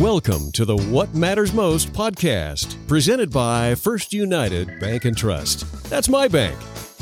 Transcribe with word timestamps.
Welcome 0.00 0.50
to 0.52 0.64
the 0.64 0.78
What 0.78 1.14
Matters 1.14 1.52
Most 1.52 1.92
podcast, 1.92 2.74
presented 2.88 3.30
by 3.30 3.74
First 3.74 4.14
United 4.14 4.80
Bank 4.80 5.04
and 5.04 5.14
Trust. 5.14 5.90
That's 5.90 6.08
my 6.08 6.26
bank. 6.26 6.56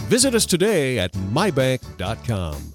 Visit 0.08 0.34
us 0.34 0.44
today 0.44 0.98
at 0.98 1.12
mybank.com. 1.12 2.72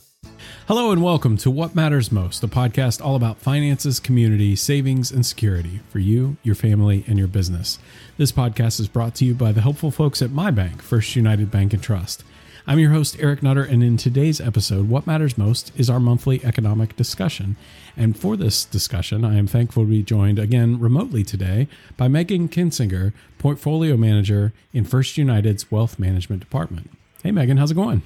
Hello 0.70 0.92
and 0.92 1.04
welcome 1.04 1.36
to 1.36 1.52
What 1.52 1.76
Matters 1.76 2.10
Most, 2.10 2.42
a 2.42 2.48
podcast 2.48 3.04
all 3.04 3.18
about 3.18 3.40
finances, 3.40 4.00
community, 4.00 4.56
savings, 4.56 5.12
and 5.12 5.26
security 5.26 5.82
for 5.90 6.00
you, 6.00 6.38
your 6.42 6.56
family, 6.56 7.04
and 7.06 7.20
your 7.20 7.28
business. 7.28 7.78
This 8.16 8.32
podcast 8.32 8.80
is 8.80 8.88
brought 8.88 9.16
to 9.16 9.26
you 9.26 9.36
by 9.36 9.52
the 9.52 9.60
helpful 9.60 9.92
folks 9.92 10.22
at 10.22 10.32
my 10.32 10.52
bank, 10.52 10.82
First 10.82 11.18
United 11.18 11.52
Bank 11.52 11.74
and 11.74 11.84
Trust. 11.84 12.24
I'm 12.66 12.80
your 12.80 12.92
host, 12.92 13.18
Eric 13.20 13.44
Nutter, 13.44 13.66
and 13.66 13.84
in 13.84 13.98
today's 13.98 14.40
episode, 14.40 14.88
what 14.88 15.06
matters 15.06 15.38
most 15.38 15.74
is 15.76 15.90
our 15.90 16.00
monthly 16.00 16.46
economic 16.46 16.96
discussion. 16.96 17.58
And 17.96 18.18
for 18.18 18.36
this 18.36 18.66
discussion, 18.66 19.24
I 19.24 19.38
am 19.38 19.48
thankful 19.48 19.84
to 19.84 19.90
be 19.90 20.02
joined 20.04 20.40
again 20.40 20.80
remotely 20.80 21.24
today 21.24 21.68
by 21.96 22.08
Megan 22.08 22.50
Kinsinger, 22.50 23.14
Portfolio 23.38 23.96
Manager 23.98 24.52
in 24.74 24.84
First 24.84 25.18
United's 25.18 25.72
Wealth 25.72 26.00
Management 26.00 26.40
Department. 26.42 26.90
Hey, 27.22 27.32
Megan, 27.32 27.58
how's 27.58 27.72
it 27.72 27.76
going? 27.76 28.02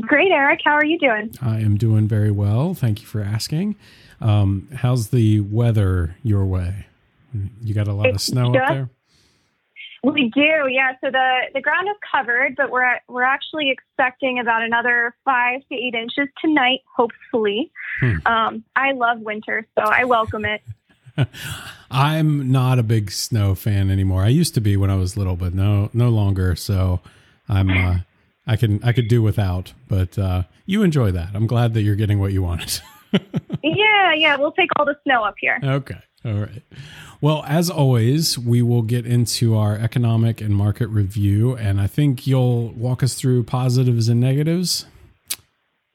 Great, 0.00 0.32
Eric. 0.32 0.60
How 0.64 0.72
are 0.72 0.84
you 0.84 0.98
doing? 0.98 1.34
I 1.42 1.60
am 1.60 1.76
doing 1.76 2.08
very 2.08 2.30
well. 2.30 2.72
Thank 2.72 3.02
you 3.02 3.06
for 3.06 3.20
asking. 3.20 3.76
Um, 4.20 4.68
how's 4.76 5.08
the 5.08 5.40
weather 5.40 6.16
your 6.22 6.46
way? 6.46 6.86
You 7.62 7.74
got 7.74 7.88
a 7.88 7.92
lot 7.92 8.06
It's 8.06 8.28
of 8.28 8.34
snow 8.34 8.52
just 8.52 8.62
up 8.62 8.68
there? 8.70 8.90
We 10.04 10.30
do, 10.34 10.68
yeah. 10.68 10.92
So 11.00 11.10
the 11.10 11.42
the 11.54 11.60
ground 11.60 11.88
is 11.88 11.96
covered, 12.10 12.56
but 12.56 12.70
we're 12.70 12.98
we're 13.08 13.22
actually 13.22 13.70
expecting 13.70 14.40
about 14.40 14.62
another 14.62 15.14
five 15.24 15.60
to 15.68 15.74
eight 15.74 15.94
inches 15.94 16.28
tonight, 16.40 16.80
hopefully. 16.96 17.70
Hmm. 18.00 18.16
Um, 18.26 18.64
I 18.74 18.92
love 18.92 19.20
winter, 19.20 19.66
so 19.78 19.84
I 19.84 20.04
welcome 20.04 20.44
it. 20.44 20.62
I'm 21.90 22.50
not 22.50 22.78
a 22.78 22.82
big 22.82 23.10
snow 23.10 23.54
fan 23.54 23.90
anymore. 23.90 24.22
I 24.22 24.28
used 24.28 24.54
to 24.54 24.60
be 24.60 24.76
when 24.76 24.90
I 24.90 24.96
was 24.96 25.16
little, 25.16 25.36
but 25.36 25.54
no, 25.54 25.90
no 25.92 26.08
longer. 26.08 26.56
So 26.56 27.00
I'm, 27.48 27.70
uh, 27.70 27.98
I 28.46 28.56
can, 28.56 28.82
I 28.82 28.92
could 28.92 29.08
do 29.08 29.22
without. 29.22 29.72
But 29.88 30.18
uh, 30.18 30.44
you 30.66 30.82
enjoy 30.82 31.12
that. 31.12 31.30
I'm 31.34 31.46
glad 31.46 31.74
that 31.74 31.82
you're 31.82 31.96
getting 31.96 32.18
what 32.18 32.32
you 32.32 32.42
wanted. 32.42 32.80
yeah, 33.62 34.14
yeah. 34.14 34.36
We'll 34.36 34.52
take 34.52 34.70
all 34.78 34.84
the 34.84 34.96
snow 35.04 35.22
up 35.22 35.34
here. 35.38 35.58
okay, 35.62 35.98
all 36.24 36.32
right. 36.32 36.62
Well, 37.22 37.44
as 37.46 37.70
always, 37.70 38.36
we 38.36 38.62
will 38.62 38.82
get 38.82 39.06
into 39.06 39.56
our 39.56 39.76
economic 39.76 40.40
and 40.40 40.52
market 40.52 40.88
review, 40.88 41.54
and 41.54 41.80
I 41.80 41.86
think 41.86 42.26
you'll 42.26 42.72
walk 42.72 43.04
us 43.04 43.14
through 43.14 43.44
positives 43.44 44.08
and 44.08 44.20
negatives. 44.20 44.86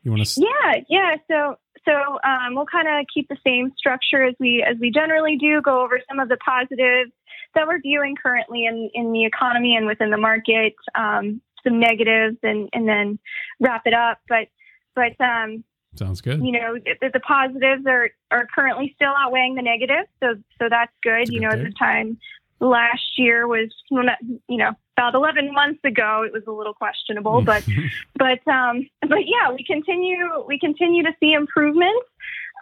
You 0.03 0.11
want 0.11 0.25
to? 0.25 0.41
Yeah, 0.41 0.81
yeah. 0.87 1.15
So 1.29 1.57
so 1.83 1.91
um, 2.23 2.55
we'll 2.55 2.65
kind 2.65 2.87
of 2.87 3.05
keep 3.13 3.27
the 3.27 3.35
same 3.45 3.73
structure 3.77 4.23
as 4.23 4.35
we 4.39 4.65
as 4.65 4.77
we 4.79 4.89
generally 4.89 5.35
do. 5.35 5.61
Go 5.61 5.83
over 5.83 5.99
some 6.07 6.21
of 6.21 6.29
the 6.29 6.37
positives 6.37 7.11
that 7.55 7.67
we're 7.67 7.81
viewing 7.81 8.15
currently 8.15 8.63
in 8.63 8.89
in 8.93 9.11
the 9.11 9.25
economy 9.25 9.75
and 9.75 9.85
within 9.85 10.11
the 10.11 10.17
market. 10.17 10.75
Um, 10.95 11.41
some 11.61 11.77
negatives, 11.77 12.37
and 12.41 12.69
and 12.71 12.87
then 12.87 13.19
wrap 13.59 13.81
it 13.83 13.93
up. 13.93 14.19
But 14.29 14.47
but 14.95 15.19
um, 15.19 15.65
Sounds 15.97 16.21
good. 16.21 16.43
you 16.43 16.51
know 16.51 16.77
the, 16.77 17.09
the 17.13 17.19
positives 17.19 17.85
are 17.85 18.09
are 18.31 18.47
currently 18.53 18.93
still 18.95 19.13
outweighing 19.17 19.55
the 19.55 19.61
negatives. 19.61 20.07
So 20.21 20.35
so 20.59 20.67
that's 20.69 20.93
good. 21.01 21.27
That's 21.27 21.31
you 21.31 21.41
know, 21.41 21.49
at 21.49 21.63
the 21.63 21.71
time 21.71 22.17
last 22.59 23.17
year 23.17 23.47
was 23.47 23.69
you 23.89 24.57
know 24.57 24.71
about 24.97 25.13
11 25.13 25.53
months 25.53 25.79
ago 25.83 26.23
it 26.25 26.33
was 26.33 26.43
a 26.47 26.51
little 26.51 26.73
questionable 26.73 27.41
but 27.41 27.63
but 28.15 28.45
um 28.47 28.87
but 29.01 29.25
yeah 29.25 29.51
we 29.51 29.63
continue 29.63 30.43
we 30.47 30.57
continue 30.59 31.03
to 31.03 31.11
see 31.19 31.33
improvements 31.33 32.07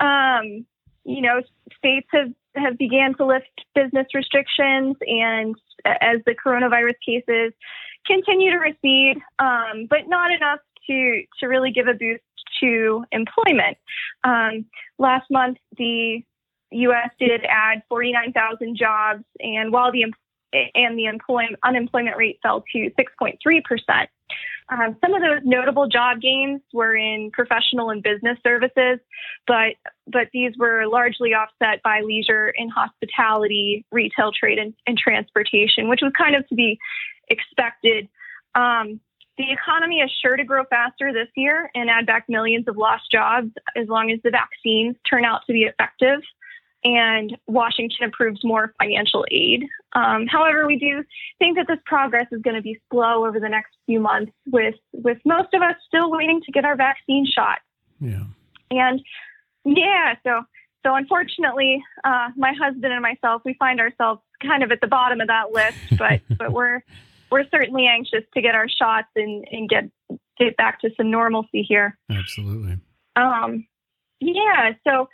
um 0.01 0.65
you 1.05 1.21
know 1.21 1.41
states 1.77 2.07
have 2.11 2.29
have 2.55 2.77
began 2.77 3.15
to 3.15 3.25
lift 3.25 3.47
business 3.73 4.07
restrictions 4.13 4.95
and 5.07 5.55
as 5.85 6.19
the 6.25 6.35
coronavirus 6.45 6.95
cases 7.05 7.53
continue 8.05 8.51
to 8.51 8.57
recede 8.57 9.17
um 9.39 9.87
but 9.89 10.07
not 10.07 10.29
enough 10.31 10.59
to 10.87 11.23
to 11.39 11.47
really 11.47 11.71
give 11.71 11.87
a 11.87 11.93
boost 11.93 12.21
to 12.59 13.03
employment 13.11 13.77
um 14.23 14.65
last 14.97 15.29
month 15.29 15.57
the 15.77 16.23
US 16.71 17.09
did 17.19 17.45
add 17.47 17.83
49,000 17.87 18.75
jobs 18.75 19.23
and 19.39 19.71
while 19.71 19.91
the 19.91 20.05
and 20.73 20.97
the 20.97 21.05
employment 21.05 21.57
unemployment 21.63 22.17
rate 22.17 22.39
fell 22.41 22.63
to 22.73 22.91
6.3 22.97 23.63
percent. 23.63 24.09
Um, 24.69 24.97
some 24.99 25.13
of 25.13 25.21
those 25.21 25.41
notable 25.43 25.87
job 25.87 26.21
gains 26.21 26.61
were 26.73 26.95
in 26.95 27.29
professional 27.31 27.91
and 27.91 28.01
business 28.01 28.37
services, 28.43 28.99
but 29.45 29.75
but 30.07 30.29
these 30.33 30.53
were 30.57 30.87
largely 30.87 31.33
offset 31.33 31.83
by 31.83 32.01
leisure 32.01 32.51
and 32.57 32.71
hospitality, 32.71 33.85
retail, 33.91 34.31
trade, 34.31 34.57
and, 34.57 34.73
and 34.87 34.97
transportation, 34.97 35.87
which 35.87 35.99
was 36.01 36.11
kind 36.17 36.35
of 36.35 36.47
to 36.47 36.55
be 36.55 36.79
expected. 37.29 38.07
Um, 38.55 38.99
the 39.37 39.51
economy 39.51 39.99
is 39.99 40.11
sure 40.21 40.35
to 40.35 40.43
grow 40.43 40.63
faster 40.69 41.11
this 41.11 41.27
year 41.35 41.69
and 41.75 41.89
add 41.89 42.05
back 42.05 42.25
millions 42.29 42.67
of 42.67 42.77
lost 42.77 43.11
jobs 43.11 43.51
as 43.75 43.87
long 43.87 44.11
as 44.11 44.19
the 44.23 44.31
vaccines 44.31 44.95
turn 45.09 45.25
out 45.25 45.41
to 45.47 45.53
be 45.53 45.63
effective 45.63 46.21
and 46.85 47.35
Washington 47.47 48.05
approves 48.05 48.43
more 48.43 48.73
financial 48.79 49.25
aid. 49.31 49.65
Um, 49.93 50.27
however, 50.27 50.67
we 50.67 50.77
do 50.77 51.03
think 51.39 51.57
that 51.57 51.65
this 51.67 51.79
progress 51.85 52.27
is 52.31 52.41
going 52.43 52.55
to 52.55 52.61
be 52.61 52.79
slow 52.91 53.25
over 53.25 53.39
the 53.39 53.49
next 53.49 53.75
few 53.87 53.99
months, 53.99 54.31
with 54.45 54.75
with 54.93 55.17
most 55.25 55.53
of 55.53 55.63
us 55.63 55.75
still 55.87 56.11
waiting 56.11 56.41
to 56.45 56.51
get 56.51 56.63
our 56.63 56.75
vaccine 56.75 57.25
shot. 57.25 57.57
yeah. 57.99 58.23
And 58.69 59.01
yeah, 59.65 60.15
so 60.23 60.43
so 60.85 60.93
unfortunately, 60.93 61.83
uh, 62.03 62.29
my 62.37 62.53
husband 62.53 62.93
and 62.93 63.01
myself, 63.01 63.41
we 63.43 63.55
find 63.55 63.79
ourselves 63.79 64.21
kind 64.43 64.61
of 64.61 64.71
at 64.71 64.79
the 64.79 64.87
bottom 64.87 65.21
of 65.21 65.27
that 65.27 65.51
list, 65.51 65.77
but 65.97 66.21
but 66.37 66.51
we're 66.51 66.83
we're 67.35 67.49
certainly 67.51 67.85
anxious 67.85 68.23
to 68.33 68.41
get 68.41 68.55
our 68.55 68.67
shots 68.69 69.09
and 69.15 69.45
and 69.51 69.67
get 69.67 69.83
get 70.37 70.55
back 70.55 70.79
to 70.81 70.89
some 70.95 71.11
normalcy 71.11 71.65
here. 71.67 71.97
Absolutely. 72.09 72.77
Um, 73.17 73.67
yeah, 74.21 74.71
so 74.87 75.09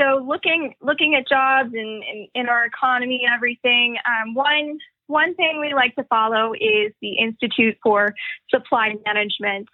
so 0.00 0.24
looking 0.26 0.74
looking 0.80 1.14
at 1.14 1.28
jobs 1.28 1.74
and 1.74 2.02
in, 2.02 2.28
in 2.34 2.48
our 2.48 2.64
economy 2.64 3.22
and 3.24 3.34
everything, 3.34 3.96
um, 4.06 4.34
one 4.34 4.78
one 5.08 5.34
thing 5.34 5.60
we 5.60 5.74
like 5.74 5.94
to 5.96 6.04
follow 6.04 6.52
is 6.54 6.92
the 7.02 7.18
Institute 7.18 7.76
for 7.82 8.14
Supply 8.50 8.94
Management. 9.04 9.68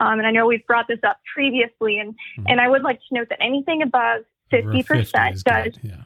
Um, 0.00 0.18
and 0.18 0.26
I 0.26 0.30
know 0.30 0.46
we've 0.46 0.66
brought 0.66 0.86
this 0.88 0.98
up 1.06 1.18
previously, 1.32 1.98
and, 1.98 2.14
and 2.48 2.60
I 2.60 2.68
would 2.68 2.82
like 2.82 2.98
to 2.98 3.14
note 3.14 3.28
that 3.30 3.40
anything 3.40 3.82
above 3.82 4.22
50% 4.52 4.86
50 4.86 4.98
is 4.98 5.12
does 5.12 5.42
good. 5.44 5.78
Yeah. 5.82 6.02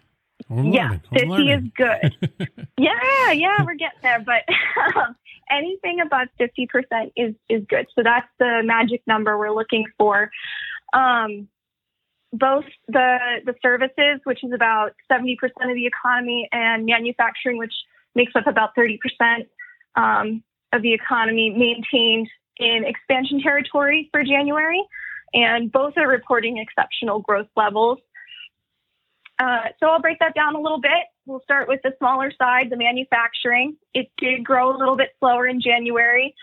Yeah, 0.50 0.98
learning. 1.12 1.46
50 1.46 1.50
is 1.50 1.64
good. 1.76 2.68
yeah, 2.78 3.32
yeah, 3.32 3.64
we're 3.64 3.74
getting 3.74 3.98
there. 4.02 4.20
But 4.20 4.42
um, 4.96 5.16
anything 5.50 6.00
above 6.00 6.28
50% 6.40 7.12
is, 7.16 7.34
is 7.48 7.64
good. 7.68 7.86
So 7.94 8.02
that's 8.02 8.28
the 8.38 8.62
magic 8.64 9.02
number 9.06 9.38
we're 9.38 9.54
looking 9.54 9.84
for. 9.98 10.30
Um, 10.92 11.48
both 12.32 12.64
the, 12.88 13.18
the 13.46 13.54
services, 13.62 14.20
which 14.24 14.42
is 14.42 14.52
about 14.52 14.92
70% 15.10 15.36
of 15.44 15.74
the 15.74 15.86
economy, 15.86 16.48
and 16.52 16.84
manufacturing, 16.84 17.58
which 17.58 17.74
makes 18.14 18.32
up 18.34 18.46
about 18.46 18.74
30% 18.76 18.98
um, 19.96 20.42
of 20.72 20.82
the 20.82 20.92
economy, 20.92 21.50
maintained 21.50 22.28
in 22.58 22.84
expansion 22.84 23.40
territory 23.40 24.08
for 24.12 24.22
January. 24.24 24.82
And 25.32 25.70
both 25.70 25.94
are 25.96 26.08
reporting 26.08 26.58
exceptional 26.58 27.20
growth 27.20 27.48
levels. 27.56 27.98
Uh, 29.38 29.68
so 29.80 29.88
I'll 29.88 30.00
break 30.00 30.18
that 30.20 30.34
down 30.34 30.54
a 30.54 30.60
little 30.60 30.80
bit. 30.80 30.90
We'll 31.26 31.40
start 31.40 31.68
with 31.68 31.80
the 31.82 31.92
smaller 31.98 32.32
side, 32.38 32.70
the 32.70 32.76
manufacturing. 32.76 33.76
It 33.92 34.10
did 34.18 34.44
grow 34.44 34.74
a 34.74 34.76
little 34.76 34.96
bit 34.96 35.10
slower 35.18 35.46
in 35.46 35.60
January 35.60 36.34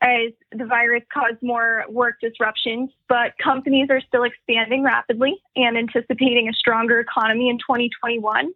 as 0.00 0.32
the 0.52 0.64
virus 0.64 1.02
caused 1.12 1.42
more 1.42 1.84
work 1.88 2.16
disruptions, 2.20 2.90
but 3.08 3.32
companies 3.42 3.88
are 3.90 4.00
still 4.00 4.22
expanding 4.22 4.84
rapidly 4.84 5.36
and 5.56 5.76
anticipating 5.76 6.48
a 6.48 6.52
stronger 6.52 7.00
economy 7.00 7.48
in 7.48 7.58
2021. 7.58 8.52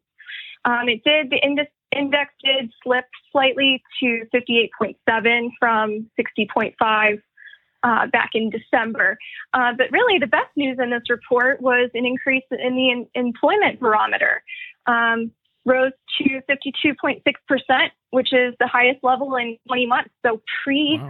Um, 0.65 0.89
it 0.89 1.03
did, 1.05 1.31
the 1.31 1.45
index, 1.45 1.71
index 1.95 2.33
did 2.45 2.71
slip 2.83 3.07
slightly 3.33 3.83
to 4.01 4.25
58.7 4.33 5.51
from 5.59 6.11
60.5 6.19 7.23
uh, 7.83 8.07
back 8.07 8.31
in 8.35 8.51
December. 8.51 9.19
Uh, 9.55 9.73
but 9.77 9.91
really, 9.91 10.19
the 10.19 10.27
best 10.27 10.51
news 10.57 10.79
in 10.81 10.91
this 10.91 11.03
report 11.09 11.61
was 11.61 11.91
an 11.95 12.07
increase 12.07 12.45
in 12.51 12.75
the 12.77 12.91
in- 12.91 13.09
employment 13.15 13.81
barometer. 13.81 14.43
Um, 14.87 15.33
rose 15.65 15.93
to 16.19 16.41
52.6%, 16.51 17.23
which 18.11 18.33
is 18.33 18.55
the 18.59 18.67
highest 18.67 18.99
level 19.05 19.37
in 19.37 19.57
20 19.69 19.87
months. 19.87 20.11
So 20.27 20.41
pre 20.65 21.01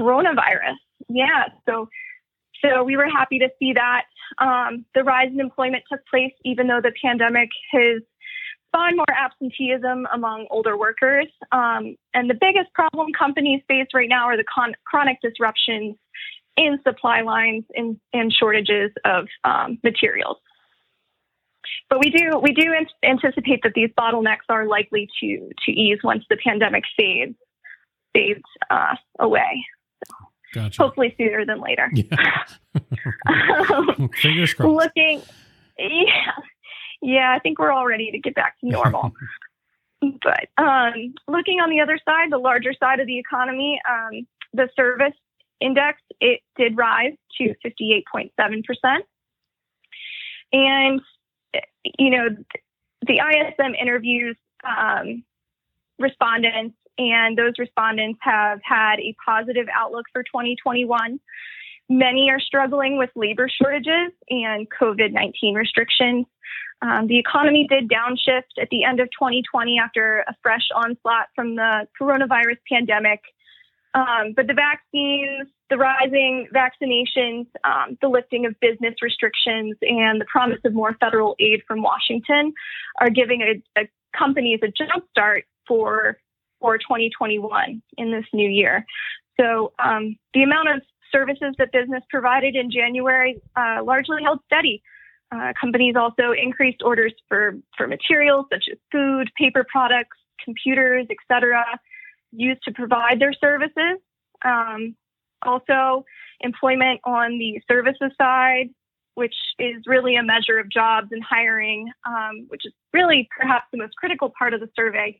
coronavirus. 0.00 0.76
Yeah. 1.08 1.46
So 1.68 1.88
so 2.64 2.82
we 2.82 2.96
were 2.96 3.08
happy 3.08 3.38
to 3.38 3.48
see 3.58 3.72
that. 3.74 4.02
Um, 4.38 4.84
the 4.94 5.04
rise 5.04 5.28
in 5.32 5.40
employment 5.40 5.84
took 5.90 6.00
place 6.06 6.32
even 6.44 6.66
though 6.66 6.80
the 6.82 6.92
pandemic 7.02 7.50
has 7.72 8.02
spawned 8.68 8.96
more 8.96 9.06
absenteeism 9.10 10.06
among 10.12 10.46
older 10.50 10.76
workers. 10.76 11.26
Um, 11.52 11.96
and 12.14 12.28
the 12.28 12.34
biggest 12.40 12.72
problem 12.74 13.08
companies 13.18 13.62
face 13.68 13.88
right 13.94 14.08
now 14.08 14.24
are 14.26 14.36
the 14.36 14.44
con- 14.44 14.74
chronic 14.84 15.18
disruptions 15.22 15.96
in 16.56 16.78
supply 16.86 17.22
lines 17.22 17.64
and, 17.74 17.98
and 18.12 18.32
shortages 18.32 18.90
of 19.04 19.26
um, 19.44 19.78
materials. 19.82 20.38
but 21.88 21.98
we 22.00 22.10
do 22.10 22.38
we 22.42 22.52
do 22.52 22.74
anticipate 23.02 23.60
that 23.62 23.72
these 23.74 23.90
bottlenecks 23.98 24.46
are 24.48 24.66
likely 24.66 25.08
to 25.20 25.50
to 25.64 25.72
ease 25.72 25.98
once 26.02 26.24
the 26.28 26.36
pandemic 26.36 26.84
fades 26.96 27.36
fades 28.12 28.42
uh, 28.70 28.94
away. 29.20 29.64
Gotcha. 30.54 30.82
Hopefully 30.82 31.14
sooner 31.18 31.44
than 31.44 31.60
later. 31.60 31.90
Yeah. 31.92 32.44
um, 33.26 34.08
Fingers 34.22 34.54
crossed. 34.54 34.74
Looking, 34.74 35.22
yeah, 35.78 36.32
yeah. 37.02 37.32
I 37.34 37.38
think 37.40 37.58
we're 37.58 37.72
all 37.72 37.86
ready 37.86 38.10
to 38.10 38.18
get 38.18 38.34
back 38.34 38.58
to 38.60 38.68
normal. 38.68 39.12
but 40.00 40.48
um, 40.62 41.14
looking 41.26 41.60
on 41.60 41.70
the 41.70 41.80
other 41.80 41.98
side, 42.04 42.30
the 42.30 42.38
larger 42.38 42.72
side 42.78 43.00
of 43.00 43.06
the 43.06 43.18
economy, 43.18 43.80
um, 43.88 44.26
the 44.52 44.68
service 44.76 45.14
index 45.60 46.00
it 46.20 46.40
did 46.56 46.76
rise 46.76 47.14
to 47.38 47.54
fifty 47.62 47.92
eight 47.92 48.04
point 48.10 48.32
seven 48.40 48.62
percent, 48.62 49.04
and 50.52 51.00
you 51.98 52.10
know 52.10 52.28
the 53.06 53.20
ISM 53.20 53.74
interviews 53.74 54.36
um, 54.64 55.24
respondents 55.98 56.76
and 56.98 57.38
those 57.38 57.52
respondents 57.58 58.18
have 58.22 58.60
had 58.62 58.98
a 58.98 59.14
positive 59.24 59.66
outlook 59.72 60.06
for 60.12 60.22
2021. 60.24 61.20
Many 61.88 62.28
are 62.30 62.40
struggling 62.40 62.98
with 62.98 63.10
labor 63.14 63.48
shortages 63.48 64.12
and 64.28 64.68
COVID 64.70 65.12
19 65.12 65.54
restrictions. 65.54 66.26
Um, 66.80 67.06
the 67.08 67.18
economy 67.18 67.66
did 67.68 67.90
downshift 67.90 68.60
at 68.60 68.68
the 68.70 68.84
end 68.84 69.00
of 69.00 69.08
2020 69.18 69.78
after 69.78 70.24
a 70.28 70.34
fresh 70.42 70.68
onslaught 70.74 71.26
from 71.34 71.56
the 71.56 71.86
coronavirus 72.00 72.58
pandemic. 72.70 73.20
Um, 73.94 74.34
but 74.36 74.46
the 74.46 74.54
vaccines, 74.54 75.48
the 75.70 75.76
rising 75.76 76.46
vaccinations, 76.54 77.46
um, 77.64 77.98
the 78.00 78.08
lifting 78.08 78.46
of 78.46 78.54
business 78.60 78.94
restrictions, 79.02 79.76
and 79.82 80.20
the 80.20 80.26
promise 80.26 80.60
of 80.64 80.72
more 80.72 80.94
federal 81.00 81.34
aid 81.40 81.62
from 81.66 81.82
Washington 81.82 82.52
are 83.00 83.10
giving 83.10 83.42
a, 83.42 83.80
a 83.80 83.88
companies 84.16 84.60
a 84.62 84.66
jumpstart 84.66 85.42
for 85.66 86.18
for 86.60 86.76
2021 86.76 87.82
in 87.96 88.10
this 88.10 88.24
new 88.32 88.48
year. 88.48 88.84
So 89.40 89.72
um, 89.78 90.16
the 90.34 90.42
amount 90.42 90.70
of 90.70 90.82
services 91.12 91.54
that 91.58 91.72
business 91.72 92.02
provided 92.10 92.56
in 92.56 92.70
January 92.70 93.40
uh, 93.56 93.82
largely 93.84 94.22
held 94.22 94.40
steady. 94.46 94.82
Uh, 95.30 95.52
companies 95.60 95.94
also 95.94 96.32
increased 96.32 96.82
orders 96.82 97.12
for, 97.28 97.56
for 97.76 97.86
materials 97.86 98.46
such 98.52 98.64
as 98.70 98.78
food, 98.90 99.30
paper 99.36 99.64
products, 99.70 100.16
computers, 100.42 101.06
etc., 101.10 101.64
used 102.32 102.62
to 102.62 102.72
provide 102.72 103.20
their 103.20 103.32
services. 103.32 103.98
Um, 104.44 104.96
also, 105.42 106.04
employment 106.40 107.00
on 107.04 107.38
the 107.38 107.60
services 107.68 108.10
side, 108.16 108.68
which 109.14 109.34
is 109.58 109.82
really 109.86 110.16
a 110.16 110.22
measure 110.22 110.58
of 110.58 110.68
jobs 110.70 111.08
and 111.10 111.22
hiring, 111.22 111.90
um, 112.06 112.46
which 112.48 112.64
is 112.64 112.72
really 112.92 113.28
perhaps 113.38 113.66
the 113.72 113.78
most 113.78 113.94
critical 113.96 114.32
part 114.38 114.54
of 114.54 114.60
the 114.60 114.68
survey, 114.74 115.18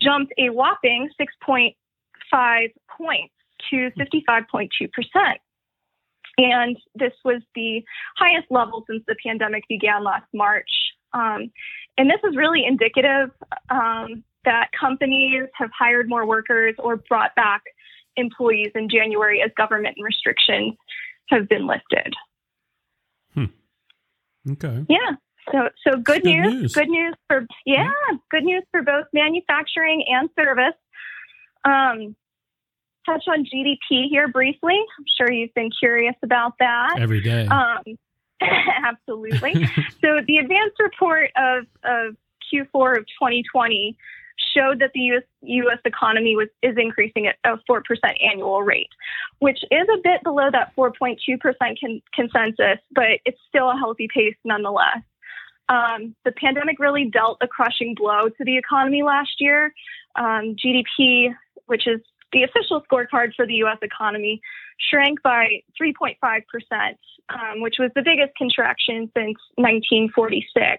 jumped 0.00 0.32
a 0.38 0.50
whopping 0.50 1.08
6.5 1.20 2.72
points 2.96 3.34
to 3.70 3.90
55.2%. 3.98 4.68
And 6.40 6.76
this 6.94 7.12
was 7.24 7.42
the 7.54 7.82
highest 8.16 8.46
level 8.50 8.84
since 8.88 9.02
the 9.06 9.16
pandemic 9.24 9.64
began 9.68 10.04
last 10.04 10.26
March. 10.32 10.70
Um, 11.12 11.50
and 11.98 12.08
this 12.08 12.20
is 12.28 12.36
really 12.36 12.64
indicative 12.64 13.30
um, 13.68 14.24
that 14.44 14.68
companies 14.78 15.44
have 15.54 15.70
hired 15.78 16.08
more 16.08 16.26
workers 16.26 16.74
or 16.78 16.96
brought 16.96 17.34
back 17.34 17.62
employees 18.16 18.70
in 18.74 18.88
January 18.88 19.42
as 19.42 19.50
government 19.56 19.96
restrictions 20.00 20.74
have 21.28 21.48
been 21.48 21.66
lifted. 21.66 22.14
Hmm. 23.34 24.52
Okay. 24.52 24.86
Yeah. 24.88 25.16
So, 25.52 25.68
so 25.86 25.96
good, 25.96 26.22
good 26.22 26.24
news, 26.24 26.52
news, 26.52 26.72
Good 26.74 26.88
news 26.88 27.14
for 27.28 27.46
yeah, 27.66 27.84
yeah, 27.84 28.16
good 28.30 28.44
news 28.44 28.62
for 28.70 28.82
both 28.82 29.06
manufacturing 29.12 30.04
and 30.08 30.28
service. 30.38 30.78
Um, 31.64 32.14
touch 33.10 33.24
on 33.28 33.44
GDP 33.44 34.08
here 34.08 34.28
briefly. 34.28 34.78
I'm 34.98 35.04
sure 35.16 35.32
you've 35.32 35.54
been 35.54 35.70
curious 35.78 36.14
about 36.22 36.54
that 36.58 36.98
every 36.98 37.20
day. 37.20 37.46
Um, 37.46 37.82
absolutely. 38.40 39.54
so, 40.00 40.20
the 40.26 40.36
advanced 40.38 40.78
report 40.78 41.30
of 41.36 41.64
of 41.84 42.16
Q4 42.52 42.98
of 42.98 43.06
2020 43.06 43.96
showed 44.54 44.80
that 44.80 44.90
the 44.94 45.00
US, 45.00 45.22
US 45.42 45.78
economy 45.84 46.36
was 46.36 46.48
is 46.62 46.76
increasing 46.76 47.26
at 47.26 47.36
a 47.44 47.58
4% 47.70 47.82
annual 48.22 48.62
rate, 48.62 48.90
which 49.38 49.58
is 49.70 49.86
a 49.92 49.98
bit 50.02 50.22
below 50.22 50.50
that 50.50 50.74
4.2% 50.76 51.18
con- 51.80 52.02
consensus, 52.14 52.78
but 52.92 53.20
it's 53.24 53.38
still 53.48 53.70
a 53.70 53.76
healthy 53.76 54.08
pace 54.12 54.36
nonetheless. 54.44 55.02
Um, 55.68 56.16
the 56.24 56.32
pandemic 56.32 56.80
really 56.80 57.04
dealt 57.04 57.38
a 57.40 57.46
crushing 57.46 57.94
blow 57.94 58.28
to 58.28 58.44
the 58.44 58.58
economy 58.58 59.02
last 59.02 59.30
year. 59.38 59.72
Um, 60.16 60.56
GDP, 60.56 61.32
which 61.66 61.86
is 61.86 62.00
the 62.32 62.44
official 62.44 62.82
scorecard 62.90 63.34
for 63.34 63.46
the 63.46 63.54
U.S. 63.54 63.78
economy, 63.82 64.40
shrank 64.78 65.22
by 65.22 65.62
3.5%, 65.80 66.14
um, 67.28 67.60
which 67.60 67.76
was 67.78 67.90
the 67.94 68.02
biggest 68.02 68.36
contraction 68.36 69.10
since 69.16 69.38
1946. 69.56 70.78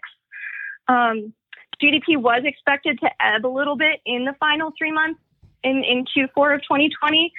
Um, 0.88 1.33
GDP 1.81 2.18
was 2.18 2.44
expected 2.45 3.00
to 3.00 3.09
ebb 3.19 3.45
a 3.45 3.48
little 3.48 3.75
bit 3.75 4.01
in 4.06 4.25
the 4.25 4.33
final 4.39 4.71
three 4.77 4.92
months 4.92 5.19
in, 5.63 5.83
in 5.83 6.06
Q4 6.06 6.56
of 6.56 6.62
2020. 6.62 7.31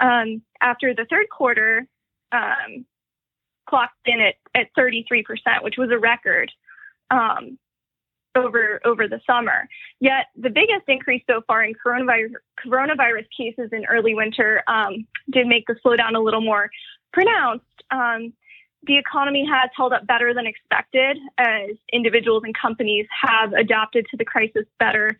Um, 0.00 0.42
after 0.60 0.94
the 0.94 1.06
third 1.10 1.26
quarter, 1.30 1.86
um, 2.32 2.86
clocked 3.68 3.94
in 4.06 4.20
at, 4.20 4.34
at 4.54 4.68
33%, 4.78 5.24
which 5.62 5.76
was 5.76 5.90
a 5.90 5.98
record 5.98 6.50
um, 7.10 7.58
over 8.34 8.80
over 8.84 9.08
the 9.08 9.20
summer. 9.26 9.68
Yet 10.00 10.26
the 10.36 10.50
biggest 10.50 10.84
increase 10.88 11.22
so 11.28 11.42
far 11.46 11.64
in 11.64 11.74
coronavirus 11.74 12.34
coronavirus 12.64 13.26
cases 13.36 13.70
in 13.72 13.84
early 13.86 14.14
winter 14.14 14.62
um, 14.68 15.06
did 15.30 15.46
make 15.46 15.66
the 15.66 15.76
slowdown 15.84 16.16
a 16.16 16.20
little 16.20 16.42
more 16.42 16.70
pronounced. 17.12 17.64
Um, 17.90 18.32
the 18.86 18.96
economy 18.96 19.46
has 19.50 19.70
held 19.76 19.92
up 19.92 20.06
better 20.06 20.32
than 20.32 20.46
expected 20.46 21.18
as 21.36 21.70
individuals 21.92 22.42
and 22.44 22.56
companies 22.56 23.06
have 23.20 23.52
adapted 23.52 24.06
to 24.10 24.16
the 24.16 24.24
crisis 24.24 24.64
better 24.78 25.10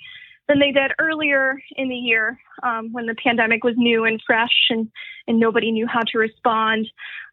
than 0.49 0.59
they 0.59 0.73
did 0.73 0.93
earlier 0.99 1.61
in 1.77 1.89
the 1.89 1.97
year 1.97 2.39
um, 2.63 2.93
when 2.93 3.07
the 3.07 3.15
pandemic 3.15 3.63
was 3.63 3.75
new 3.77 4.05
and 4.05 4.21
fresh 4.27 4.69
and, 4.71 4.91
and 5.27 5.39
nobody 5.39 5.71
knew 5.71 5.87
how 5.87 6.01
to 6.07 6.19
respond. 6.19 6.89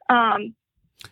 Um, 0.09 0.53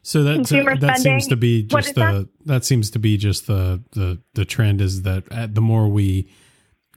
so 0.01 0.23
that 0.23 0.51
uh, 0.51 0.75
that 0.79 0.97
seems 0.99 1.27
to 1.27 1.35
be 1.35 1.63
just 1.63 1.95
the 1.95 2.01
that? 2.01 2.29
that? 2.45 2.65
seems 2.65 2.89
to 2.91 2.99
be 2.99 3.17
just 3.17 3.47
the 3.47 3.83
the 3.91 4.19
the 4.33 4.45
trend 4.45 4.81
is 4.81 5.03
that 5.03 5.23
uh, 5.31 5.47
the 5.51 5.61
more 5.61 5.87
we 5.87 6.29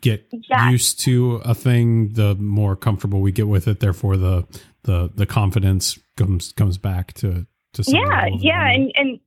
get 0.00 0.26
used 0.71 1.00
to 1.00 1.40
a 1.45 1.54
thing, 1.54 2.12
the 2.12 2.35
more 2.37 2.76
comfortable 2.76 3.21
we 3.21 3.33
get 3.33 3.49
with 3.49 3.68
it. 3.68 3.80
Therefore, 3.80 4.16
the 4.16 4.47
the 4.83 5.11
the 5.14 5.26
confidence 5.26 5.99
comes 6.16 6.52
comes 6.52 6.78
back 6.78 7.12
to 7.14 7.47
to 7.75 7.85
yeah 7.87 8.26
yeah 8.26 8.68
and 8.68 8.92
and 8.95 9.21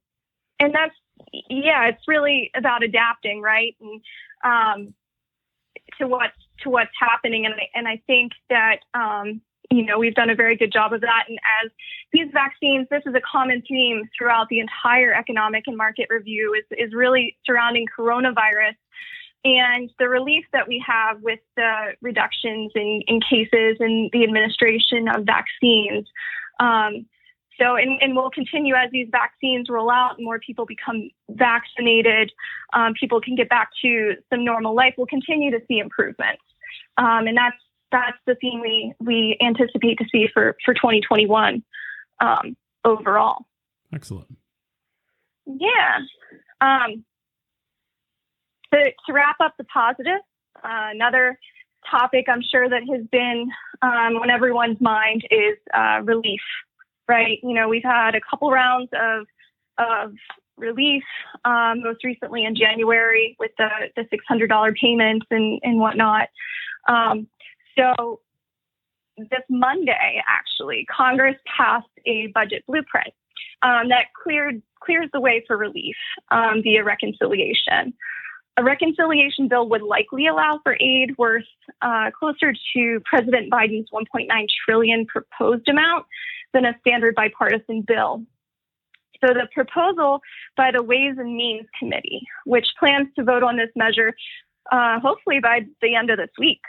and 0.60 0.74
that's 0.74 0.96
yeah 1.50 1.88
it's 1.88 2.08
really 2.08 2.52
about 2.56 2.84
adapting 2.84 3.42
right 3.42 3.76
and 3.80 4.02
um 4.44 4.94
to 6.00 6.08
what 6.08 6.32
to 6.62 6.70
what's 6.70 6.92
happening 7.00 7.46
and 7.46 7.56
I, 7.56 7.70
and 7.76 7.88
I 7.88 8.02
think 8.08 8.32
that 8.50 8.80
um 8.94 9.42
you 9.72 9.86
know, 9.86 9.98
we've 9.98 10.16
done 10.16 10.30
a 10.30 10.36
very 10.36 10.58
good 10.58 10.72
job 10.72 10.94
of 10.94 11.02
that. 11.02 11.24
And 11.30 11.40
as 11.64 11.72
these 12.12 12.28
vaccines, 12.34 12.88
this 12.92 13.04
is 13.06 13.16
a 13.16 13.22
common 13.22 13.64
theme 13.68 14.04
throughout 14.16 14.50
the 14.50 14.60
entire 14.60 15.14
economic 15.14 15.64
and 15.68 15.78
market 15.78 16.08
review 16.10 16.54
is, 16.54 16.66
is 16.78 16.94
really 16.94 17.38
surrounding 17.46 17.88
coronavirus 17.98 18.76
and 19.44 19.90
the 19.98 20.08
relief 20.08 20.46
that 20.54 20.68
we 20.68 20.84
have 20.86 21.22
with 21.22 21.40
the 21.56 21.94
reductions 22.02 22.72
in, 22.76 23.02
in 23.08 23.22
cases 23.22 23.78
and 23.80 24.10
the 24.12 24.24
administration 24.24 25.08
of 25.08 25.26
vaccines. 25.26 26.06
Um, 26.60 27.08
so, 27.60 27.76
and, 27.76 28.00
and 28.02 28.16
we'll 28.16 28.30
continue 28.30 28.76
as 28.76 28.92
these 28.92 29.08
vaccines 29.12 29.68
roll 29.70 29.90
out 29.90 30.16
more 30.20 30.40
people 30.40 30.66
become 30.66 31.10
vaccinated, 31.30 32.32
um, 32.74 32.94
people 33.00 33.22
can 33.22 33.36
get 33.36 33.50
back 33.50 33.70
to 33.84 34.16
some 34.30 34.44
normal 34.44 34.76
life. 34.76 34.96
We'll 34.98 35.08
continue 35.08 35.52
to 35.52 35.60
see 35.68 35.80
improvements. 35.80 36.42
Um, 36.98 37.28
and 37.28 37.38
that's 37.38 37.58
that's 37.92 38.18
the 38.26 38.36
theme 38.36 38.62
we 38.62 38.94
we 39.00 39.38
anticipate 39.42 39.98
to 39.98 40.06
see 40.12 40.28
for 40.34 40.56
for 40.64 40.74
2021 40.74 41.64
um, 42.20 42.56
overall. 42.86 43.46
Excellent. 43.94 44.28
Yeah. 45.46 46.00
Um, 46.62 47.04
to, 48.74 48.92
to 49.06 49.14
wrap 49.14 49.36
up 49.42 49.56
the 49.58 49.66
positive, 49.66 50.22
uh, 50.64 50.90
another 50.92 51.38
topic 51.90 52.26
I'm 52.30 52.42
sure 52.42 52.70
that 52.70 52.84
has 52.90 53.06
been 53.12 53.50
um, 53.82 54.18
on 54.18 54.30
everyone's 54.30 54.80
mind 54.80 55.24
is 55.32 55.58
uh, 55.74 56.02
relief. 56.04 56.42
Right. 57.08 57.40
You 57.44 57.54
know, 57.54 57.68
we've 57.68 57.84
had 57.84 58.16
a 58.16 58.22
couple 58.22 58.52
rounds 58.52 58.90
of 58.94 59.26
of 59.78 60.14
relief, 60.58 61.04
um, 61.44 61.82
most 61.82 62.04
recently 62.04 62.46
in 62.46 62.56
January 62.56 63.36
with 63.40 63.52
the 63.58 63.70
the 63.96 64.04
$600 64.04 64.76
payments 64.80 65.26
and 65.30 65.60
and 65.64 65.80
whatnot. 65.80 66.30
Um, 66.88 67.28
so 67.78 68.20
this 69.18 69.44
Monday, 69.50 70.22
actually, 70.28 70.86
Congress 70.86 71.36
passed 71.46 71.88
a 72.06 72.28
budget 72.28 72.64
blueprint. 72.68 73.14
um, 73.62 73.90
that 73.90 74.06
cleared 74.22 74.62
clears 74.80 75.10
the 75.14 75.20
way 75.20 75.44
for 75.46 75.58
relief 75.58 75.96
um, 76.32 76.62
via 76.64 76.84
reconciliation. 76.84 77.94
A 78.58 78.64
reconciliation 78.64 79.48
bill 79.48 79.70
would 79.70 79.84
likely 79.84 80.28
allow 80.28 80.60
for 80.64 80.76
aid 80.80 81.16
worth 81.18 81.46
uh, 81.82 82.10
closer 82.18 82.54
to 82.74 83.00
President 83.06 83.52
Biden's 83.52 83.90
1.9 83.92 84.28
trillion 84.66 85.06
proposed 85.06 85.70
amount 85.70 86.06
than 86.54 86.66
a 86.66 86.76
standard 86.82 87.16
bipartisan 87.16 87.82
bill. 87.82 88.26
So 89.24 89.34
the 89.34 89.48
proposal 89.54 90.20
by 90.58 90.72
the 90.72 90.84
Ways 90.84 91.16
and 91.18 91.38
Means 91.38 91.68
Committee, 91.78 92.28
which 92.46 92.68
plans 92.80 93.08
to 93.16 93.24
vote 93.24 93.44
on 93.44 93.56
this 93.56 93.70
measure 93.76 94.14
uh, 94.72 95.00
hopefully 95.00 95.40
by 95.40 95.62
the 95.82 95.96
end 95.96 96.10
of 96.10 96.18
this 96.18 96.30
week, 96.38 96.62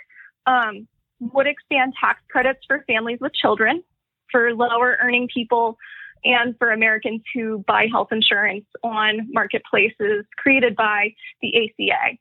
um, 0.46 0.86
would 1.32 1.46
expand 1.46 1.94
tax 2.00 2.20
credits 2.30 2.60
for 2.66 2.84
families 2.86 3.18
with 3.20 3.32
children, 3.34 3.82
for 4.30 4.54
lower 4.54 4.98
earning 5.00 5.28
people, 5.32 5.78
and 6.24 6.56
for 6.58 6.70
Americans 6.70 7.22
who 7.34 7.64
buy 7.66 7.86
health 7.90 8.08
insurance 8.12 8.64
on 8.82 9.28
marketplaces 9.32 10.24
created 10.36 10.76
by 10.76 11.14
the 11.40 11.48
ACA, 11.56 12.16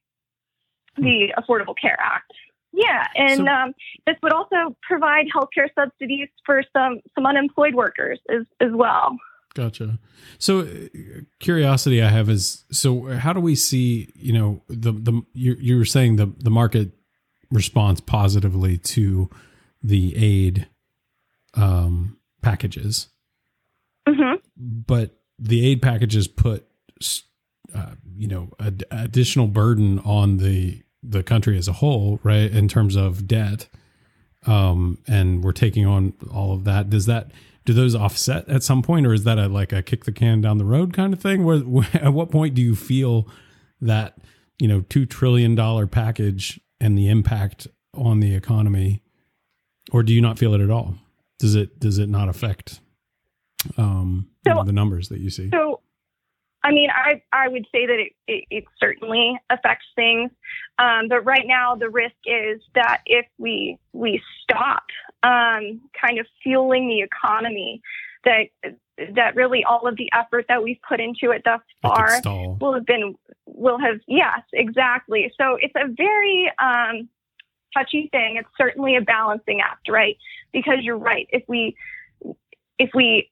the 0.97 1.33
Affordable 1.37 1.75
Care 1.79 1.97
Act. 1.99 2.31
Yeah, 2.73 3.05
and 3.15 3.37
so, 3.39 3.47
um, 3.47 3.73
this 4.07 4.15
would 4.23 4.31
also 4.31 4.75
provide 4.81 5.25
healthcare 5.35 5.67
subsidies 5.77 6.29
for 6.45 6.63
some 6.71 7.01
some 7.15 7.25
unemployed 7.25 7.75
workers 7.75 8.19
as 8.29 8.45
as 8.61 8.71
well. 8.73 9.17
Gotcha. 9.53 9.99
So, 10.39 10.61
uh, 10.61 10.65
curiosity 11.39 12.01
I 12.01 12.07
have 12.07 12.29
is 12.29 12.63
so 12.71 13.07
how 13.07 13.33
do 13.33 13.41
we 13.41 13.55
see 13.55 14.13
you 14.15 14.31
know 14.31 14.63
the 14.69 14.93
the 14.93 15.21
you, 15.33 15.57
you 15.59 15.77
were 15.77 15.85
saying 15.85 16.15
the 16.15 16.33
the 16.39 16.49
market 16.49 16.91
response 17.51 17.99
positively 17.99 18.77
to 18.77 19.29
the 19.83 20.15
aid 20.15 20.67
um, 21.55 22.17
packages, 22.41 23.07
mm-hmm. 24.07 24.35
but 24.57 25.19
the 25.37 25.65
aid 25.65 25.81
packages 25.81 26.27
put 26.27 26.65
uh, 27.73 27.91
you 28.15 28.27
know 28.27 28.49
ad- 28.59 28.85
additional 28.91 29.47
burden 29.47 29.99
on 29.99 30.37
the 30.37 30.81
the 31.03 31.23
country 31.23 31.57
as 31.57 31.67
a 31.67 31.73
whole, 31.73 32.19
right? 32.23 32.51
In 32.51 32.67
terms 32.67 32.95
of 32.95 33.27
debt, 33.27 33.67
um, 34.45 34.99
and 35.07 35.43
we're 35.43 35.51
taking 35.51 35.85
on 35.85 36.13
all 36.31 36.53
of 36.53 36.63
that. 36.65 36.89
Does 36.89 37.05
that 37.07 37.31
do 37.65 37.73
those 37.73 37.95
offset 37.95 38.47
at 38.49 38.63
some 38.63 38.81
point, 38.81 39.05
or 39.05 39.13
is 39.13 39.23
that 39.23 39.37
a 39.37 39.47
like 39.47 39.71
a 39.71 39.81
kick 39.81 40.05
the 40.05 40.11
can 40.11 40.41
down 40.41 40.57
the 40.57 40.65
road 40.65 40.93
kind 40.93 41.13
of 41.13 41.19
thing? 41.19 41.43
Where, 41.43 41.59
where 41.59 41.87
at 41.93 42.13
what 42.13 42.31
point 42.31 42.53
do 42.53 42.61
you 42.61 42.75
feel 42.75 43.27
that 43.81 44.17
you 44.59 44.67
know 44.67 44.81
two 44.81 45.05
trillion 45.05 45.55
dollar 45.55 45.87
package 45.87 46.59
and 46.81 46.97
the 46.97 47.07
impact 47.07 47.67
on 47.93 48.19
the 48.19 48.35
economy, 48.35 49.03
or 49.91 50.03
do 50.03 50.13
you 50.13 50.19
not 50.19 50.37
feel 50.37 50.53
it 50.53 50.61
at 50.61 50.69
all? 50.69 50.95
Does 51.39 51.55
it 51.55 51.79
does 51.79 51.97
it 51.97 52.09
not 52.09 52.27
affect 52.27 52.81
um, 53.77 54.27
so, 54.45 54.51
you 54.51 54.55
know, 54.55 54.63
the 54.63 54.73
numbers 54.73 55.09
that 55.09 55.19
you 55.19 55.29
see? 55.29 55.49
So 55.51 55.79
I 56.63 56.71
mean, 56.71 56.89
I 56.89 57.21
I 57.31 57.47
would 57.47 57.65
say 57.71 57.85
that 57.85 57.99
it, 57.99 58.13
it, 58.27 58.43
it 58.49 58.63
certainly 58.79 59.39
affects 59.49 59.85
things, 59.95 60.31
um, 60.79 61.07
but 61.07 61.23
right 61.25 61.45
now 61.45 61.75
the 61.75 61.89
risk 61.89 62.15
is 62.25 62.61
that 62.75 63.01
if 63.05 63.25
we 63.37 63.77
we 63.93 64.21
stop 64.43 64.83
um, 65.23 65.81
kind 65.99 66.19
of 66.19 66.27
fueling 66.43 66.87
the 66.87 67.01
economy, 67.01 67.81
that 68.25 68.47
that 69.15 69.35
really 69.35 69.63
all 69.63 69.87
of 69.87 69.97
the 69.97 70.09
effort 70.13 70.45
that 70.49 70.61
we've 70.63 70.81
put 70.87 70.99
into 70.99 71.31
it 71.31 71.41
thus 71.45 71.61
far 71.81 72.21
will 72.59 72.73
have 72.73 72.85
been 72.85 73.15
will 73.61 73.79
have 73.79 73.99
yes 74.07 74.41
exactly. 74.53 75.31
So 75.39 75.57
it's 75.59 75.73
a 75.75 75.87
very 75.87 76.51
um, 76.59 77.07
touchy 77.75 78.09
thing. 78.11 78.37
It's 78.37 78.49
certainly 78.57 78.95
a 78.95 79.01
balancing 79.01 79.61
act, 79.61 79.87
right? 79.89 80.17
Because 80.51 80.79
you're 80.81 80.97
right. 80.97 81.27
If 81.31 81.43
we 81.47 81.75
if 82.79 82.89
we 82.93 83.29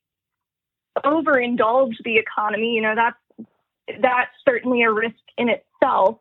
overindulge 0.98 1.96
the 2.04 2.18
economy, 2.18 2.74
you 2.74 2.82
know, 2.82 2.96
that's 2.96 3.50
that's 4.02 4.32
certainly 4.48 4.84
a 4.84 4.92
risk 4.92 5.16
in 5.38 5.50
itself. 5.50 6.20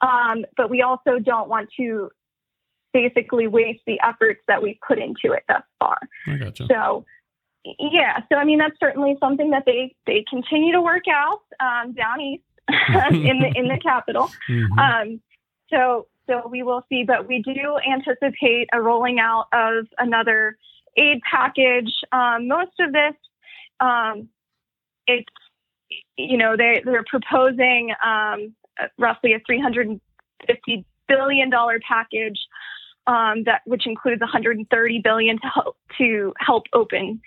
Um, 0.00 0.46
but 0.56 0.70
we 0.70 0.80
also 0.80 1.18
don't 1.18 1.48
want 1.48 1.68
to 1.76 2.10
basically 2.92 3.46
waste 3.46 3.82
the 3.86 4.00
efforts 4.02 4.40
that 4.48 4.62
we've 4.62 4.78
put 4.86 4.98
into 4.98 5.32
it 5.32 5.44
thus 5.46 5.62
far. 5.78 5.98
I 6.26 6.36
gotcha. 6.36 6.66
So 6.68 7.04
yeah, 7.64 8.20
so 8.32 8.38
I 8.38 8.44
mean 8.44 8.58
that's 8.58 8.78
certainly 8.80 9.16
something 9.20 9.50
that 9.50 9.64
they 9.66 9.94
they 10.06 10.24
continue 10.28 10.72
to 10.72 10.80
work 10.80 11.04
out 11.12 11.42
um, 11.60 11.92
down 11.92 12.20
east 12.20 12.44
in 13.10 13.40
the 13.40 13.52
in 13.54 13.68
the 13.68 13.78
capital. 13.82 14.30
Mm-hmm. 14.48 14.78
Um, 14.78 15.20
so 15.72 16.06
so 16.28 16.48
we 16.48 16.62
will 16.62 16.84
see, 16.88 17.04
but 17.04 17.26
we 17.26 17.42
do 17.42 17.78
anticipate 17.90 18.68
a 18.72 18.80
rolling 18.80 19.18
out 19.18 19.46
of 19.52 19.86
another 19.98 20.56
aid 20.96 21.20
package. 21.28 21.92
Um, 22.12 22.48
most 22.48 22.72
of 22.80 22.92
this 22.92 23.14
um, 23.80 24.28
it's 25.06 25.26
you 26.16 26.36
know 26.36 26.56
they 26.56 26.82
they're 26.84 27.04
proposing 27.08 27.92
um, 28.04 28.54
roughly 28.98 29.32
a 29.32 29.40
350 29.46 30.86
billion 31.08 31.50
dollar 31.50 31.80
package 31.86 32.38
um, 33.06 33.44
that 33.44 33.62
which 33.64 33.86
includes 33.86 34.20
130 34.20 35.00
billion 35.02 35.40
to 35.40 35.46
help 35.46 35.76
to 35.98 36.32
help 36.38 36.64
open 36.72 37.20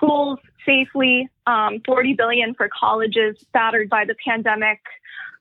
schools 0.00 0.38
safely, 0.64 1.28
um, 1.46 1.80
40 1.84 2.14
billion 2.14 2.54
for 2.54 2.68
colleges 2.68 3.36
battered 3.52 3.88
by 3.88 4.04
the 4.04 4.14
pandemic, 4.26 4.80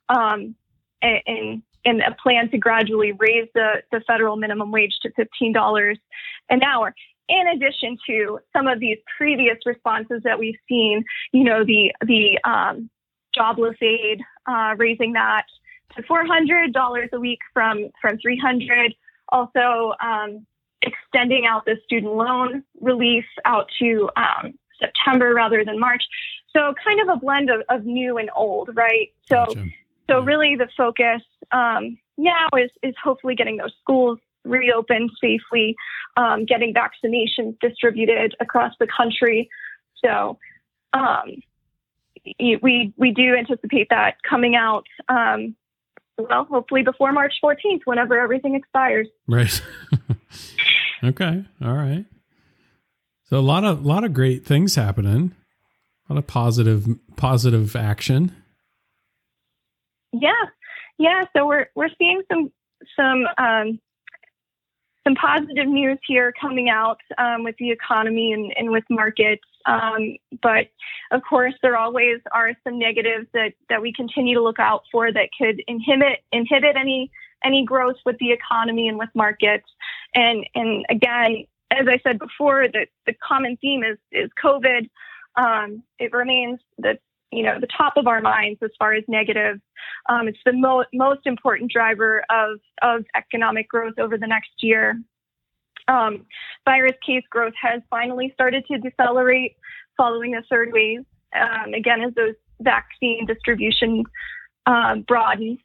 um, 0.09 0.55
and, 1.01 1.61
and 1.85 2.01
a 2.01 2.15
plan 2.21 2.49
to 2.51 2.57
gradually 2.57 3.13
raise 3.13 3.47
the, 3.53 3.81
the 3.91 4.01
federal 4.01 4.35
minimum 4.35 4.71
wage 4.71 4.97
to 5.01 5.09
$15 5.11 5.95
an 6.49 6.63
hour 6.63 6.93
in 7.29 7.47
addition 7.47 7.97
to 8.07 8.39
some 8.51 8.67
of 8.67 8.79
these 8.79 8.97
previous 9.15 9.57
responses 9.65 10.21
that 10.23 10.39
we've 10.39 10.57
seen, 10.67 11.05
you 11.31 11.43
know, 11.43 11.63
the 11.63 11.93
the 12.05 12.39
um, 12.43 12.89
jobless 13.33 13.77
aid, 13.81 14.21
uh, 14.47 14.73
raising 14.77 15.13
that 15.13 15.43
to 15.95 16.01
$400 16.03 17.11
a 17.13 17.19
week 17.19 17.39
from 17.53 17.89
from 18.01 18.17
300. 18.17 18.95
Also, 19.31 19.93
um, 20.03 20.45
extending 21.11 21.45
out 21.45 21.65
the 21.65 21.75
student 21.83 22.13
loan 22.13 22.63
relief 22.81 23.25
out 23.45 23.67
to 23.79 24.09
um, 24.15 24.53
September 24.79 25.33
rather 25.33 25.63
than 25.65 25.79
March. 25.79 26.03
So, 26.55 26.73
kind 26.83 26.99
of 27.01 27.09
a 27.09 27.19
blend 27.19 27.49
of, 27.49 27.61
of 27.69 27.85
new 27.85 28.17
and 28.17 28.29
old, 28.35 28.69
right? 28.73 29.09
So, 29.27 29.45
gotcha. 29.45 29.65
so 30.09 30.19
really 30.21 30.55
the 30.55 30.67
focus 30.75 31.21
um, 31.51 31.97
now 32.17 32.47
is 32.57 32.71
is 32.81 32.95
hopefully 33.03 33.35
getting 33.35 33.57
those 33.57 33.73
schools 33.81 34.19
reopened 34.45 35.11
safely, 35.21 35.75
um, 36.17 36.45
getting 36.45 36.73
vaccinations 36.73 37.59
distributed 37.59 38.35
across 38.39 38.73
the 38.79 38.87
country. 38.87 39.49
So 40.03 40.39
um, 40.93 41.41
we 42.39 42.93
we 42.97 43.11
do 43.11 43.35
anticipate 43.35 43.89
that 43.89 44.15
coming 44.27 44.55
out. 44.55 44.85
Um, 45.07 45.55
well, 46.17 46.45
hopefully 46.45 46.83
before 46.83 47.13
March 47.13 47.35
14th, 47.43 47.81
whenever 47.85 48.19
everything 48.19 48.55
expires. 48.55 49.07
Right. 49.27 49.61
okay. 51.03 51.45
All 51.61 51.73
right. 51.73 52.05
So 53.25 53.37
a 53.37 53.41
lot 53.41 53.63
of 53.63 53.85
lot 53.85 54.03
of 54.03 54.13
great 54.13 54.45
things 54.45 54.75
happening. 54.75 55.35
A 56.09 56.13
lot 56.13 56.19
of 56.19 56.27
positive 56.27 56.87
positive 57.15 57.75
action. 57.75 58.35
Yeah. 60.11 60.31
Yeah. 60.97 61.23
So 61.35 61.45
we're 61.45 61.67
we're 61.75 61.89
seeing 61.97 62.21
some 62.31 62.51
some 62.95 63.25
um, 63.37 63.79
some 65.09 65.15
positive 65.15 65.67
news 65.67 65.97
here 66.07 66.33
coming 66.39 66.69
out 66.69 66.99
um, 67.17 67.43
with 67.43 67.55
the 67.57 67.71
economy 67.71 68.33
and, 68.33 68.53
and 68.57 68.71
with 68.71 68.83
markets. 68.89 69.43
Um, 69.65 70.17
but 70.41 70.67
of 71.11 71.21
course, 71.27 71.53
there 71.61 71.77
always 71.77 72.19
are 72.31 72.53
some 72.63 72.79
negatives 72.79 73.27
that, 73.33 73.53
that 73.69 73.81
we 73.81 73.93
continue 73.93 74.35
to 74.35 74.43
look 74.43 74.59
out 74.59 74.83
for 74.91 75.11
that 75.11 75.29
could 75.37 75.61
inhibit 75.67 76.19
inhibit 76.31 76.75
any 76.79 77.11
any 77.43 77.65
growth 77.65 77.97
with 78.05 78.17
the 78.19 78.31
economy 78.31 78.87
and 78.87 78.97
with 78.97 79.09
markets. 79.15 79.67
And 80.15 80.45
and 80.55 80.85
again, 80.89 81.45
as 81.71 81.87
I 81.87 81.99
said 82.03 82.19
before, 82.19 82.67
the, 82.67 82.87
the 83.05 83.13
common 83.13 83.57
theme 83.57 83.83
is 83.83 83.97
is 84.11 84.29
COVID. 84.43 84.89
Um, 85.35 85.83
it 85.99 86.11
remains 86.13 86.59
the 86.77 86.97
you 87.31 87.43
know 87.43 87.59
the 87.59 87.67
top 87.67 87.93
of 87.97 88.07
our 88.07 88.21
minds 88.21 88.59
as 88.63 88.71
far 88.79 88.93
as 88.93 89.03
negative. 89.07 89.59
Um, 90.07 90.27
it's 90.27 90.39
the 90.45 90.53
mo- 90.53 90.85
most 90.93 91.21
important 91.25 91.71
driver 91.71 92.23
of 92.29 92.59
of 92.81 93.05
economic 93.15 93.69
growth 93.69 93.99
over 93.99 94.17
the 94.17 94.27
next 94.27 94.51
year. 94.61 94.99
Um, 95.87 96.25
virus 96.65 96.95
case 97.05 97.23
growth 97.29 97.53
has 97.61 97.81
finally 97.89 98.31
started 98.33 98.63
to 98.67 98.77
decelerate 98.77 99.55
following 99.97 100.31
the 100.31 100.43
third 100.49 100.69
wave. 100.71 101.05
Um, 101.35 101.73
again, 101.73 102.01
as 102.01 102.13
those 102.13 102.35
vaccine 102.61 103.25
distribution 103.25 104.03
um, 104.65 105.01
broadens, 105.07 105.59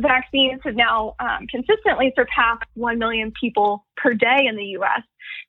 vaccines 0.00 0.60
have 0.64 0.74
now 0.74 1.14
um, 1.20 1.46
consistently 1.48 2.12
surpassed 2.16 2.64
1 2.74 2.98
million 2.98 3.32
people 3.38 3.86
per 3.96 4.14
day 4.14 4.46
in 4.48 4.56
the 4.56 4.64
U.S. 4.78 5.02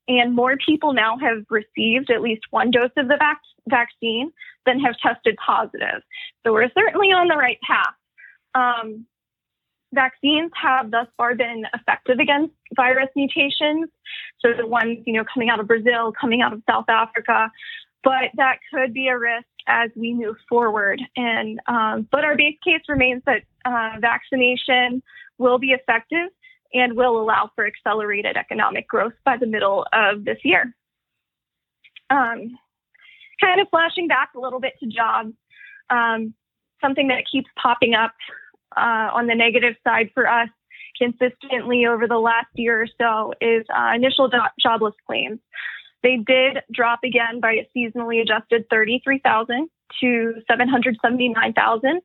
And 0.08 0.36
more 0.36 0.56
people 0.66 0.94
now 0.94 1.18
have 1.18 1.44
received 1.50 2.12
at 2.12 2.22
least 2.22 2.44
one 2.52 2.72
dose 2.72 2.92
of 2.98 3.08
the 3.08 3.18
vac- 3.18 3.42
vaccine 3.68 4.32
than 4.66 4.80
have 4.80 4.96
tested 5.02 5.36
positive. 5.46 6.02
So 6.46 6.54
we're 6.54 6.70
certainly 6.78 7.08
on 7.08 7.28
the 7.28 7.36
right 7.36 7.58
path. 7.62 7.94
Um, 8.54 9.06
vaccines 9.94 10.52
have 10.62 10.92
thus 10.92 11.08
far 11.18 11.36
been 11.36 11.64
effective 11.74 12.20
against 12.20 12.54
virus 12.76 13.10
mutations. 13.16 13.90
So 14.40 14.50
the 14.56 14.68
ones, 14.68 15.00
you 15.06 15.14
know, 15.14 15.24
coming 15.32 15.50
out 15.50 15.60
of 15.60 15.68
Brazil, 15.68 16.14
coming 16.20 16.42
out 16.42 16.54
of 16.54 16.62
South 16.70 16.86
Africa, 16.88 17.50
but 18.04 18.30
that 18.36 18.60
could 18.72 18.94
be 18.94 19.08
a 19.08 19.18
risk 19.18 19.48
as 19.68 19.90
we 19.96 20.14
move 20.14 20.36
forward. 20.48 21.02
And 21.16 21.60
um, 21.68 22.08
but 22.12 22.24
our 22.24 22.36
base 22.36 22.58
case 22.64 22.82
remains 22.88 23.24
that 23.26 23.42
uh, 23.66 23.92
vaccination 24.00 25.02
will 25.38 25.58
be 25.58 25.72
effective 25.72 26.30
and 26.74 26.96
will 26.96 27.20
allow 27.20 27.50
for 27.56 27.66
accelerated 27.66 28.38
economic 28.38 28.88
growth 28.88 29.14
by 29.24 29.38
the 29.38 29.48
middle 29.48 29.86
of 29.94 30.26
this 30.26 30.38
year. 30.44 30.76
Um, 32.10 32.58
kind 33.42 33.60
of 33.60 33.68
flashing 33.70 34.08
back 34.08 34.30
a 34.36 34.40
little 34.40 34.60
bit 34.60 34.74
to 34.82 34.88
jobs, 34.88 35.34
um, 35.90 36.34
something 36.82 37.08
that 37.08 37.24
keeps 37.32 37.50
popping 37.62 37.94
up 37.94 38.14
uh, 38.78 39.10
on 39.14 39.28
the 39.28 39.36
negative 39.36 39.76
side 39.84 40.10
for 40.14 40.28
us 40.28 40.50
consistently 40.98 41.86
over 41.86 42.08
the 42.08 42.18
last 42.18 42.48
year 42.56 42.84
or 42.84 42.88
so 43.00 43.34
is 43.42 43.66
uh, 43.76 43.92
initial 43.96 44.30
jobless 44.60 44.94
claims. 45.06 45.40
They 46.04 46.18
did 46.18 46.60
drop 46.72 47.00
again 47.04 47.40
by 47.42 47.54
a 47.54 47.70
seasonally 47.76 48.22
adjusted 48.22 48.66
33,000 48.70 49.70
to 50.02 50.34
779,000. 50.48 52.02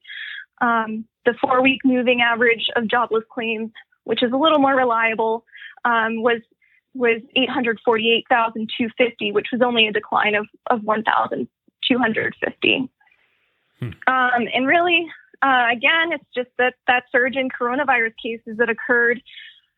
Um, 0.61 1.05
the 1.25 1.35
four 1.41 1.63
week 1.63 1.81
moving 1.85 2.23
average 2.23 2.67
of 2.77 2.89
jobless 2.89 3.25
claims, 3.33 3.71
which 4.05 4.23
is 4.23 4.33
a 4.33 4.37
little 4.37 4.59
more 4.59 4.75
reliable, 4.75 5.45
um, 5.85 6.23
was 6.23 6.41
was 6.95 7.21
848,250, 7.37 9.33
which 9.33 9.49
was 9.53 9.61
only 9.63 9.87
a 9.87 9.93
decline 9.93 10.35
of, 10.35 10.47
of 10.71 10.83
1,250. 10.83 12.91
Hmm. 13.79 13.85
Um, 13.85 13.93
and 14.53 14.67
really, 14.67 15.07
uh, 15.43 15.67
again, 15.73 16.13
it's 16.13 16.27
just 16.35 16.51
that 16.59 16.75
that 16.87 17.05
surge 17.13 17.37
in 17.37 17.49
coronavirus 17.49 18.13
cases 18.23 18.59
that 18.59 18.69
occurred 18.69 19.23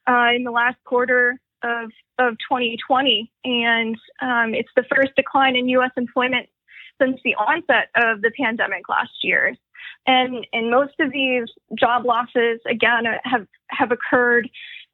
uh, 0.09 0.31
in 0.35 0.43
the 0.45 0.51
last 0.51 0.79
quarter 0.85 1.41
of 1.63 1.91
of 2.19 2.35
2020, 2.49 3.31
and 3.45 3.97
um, 4.21 4.55
it's 4.55 4.69
the 4.77 4.85
first 4.95 5.15
decline 5.17 5.57
in 5.57 5.69
U.S. 5.71 5.91
employment 5.97 6.47
since 7.01 7.19
the 7.25 7.35
onset 7.35 7.89
of 7.97 8.21
the 8.23 8.31
pandemic 8.39 8.89
last 8.89 9.13
year. 9.23 9.57
And 10.07 10.47
and 10.53 10.71
most 10.71 10.95
of 11.01 11.13
these 11.13 11.45
job 11.79 12.05
losses, 12.05 12.61
again, 12.69 13.05
have 13.25 13.47
have 13.69 13.93
occurred 13.93 14.49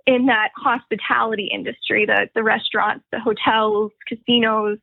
in 0.06 0.26
that 0.26 0.50
hospitality 0.56 1.48
industry, 1.52 2.04
the 2.06 2.28
the 2.34 2.42
restaurants, 2.42 3.04
the 3.12 3.20
hotels, 3.20 3.92
casinos, 4.06 4.78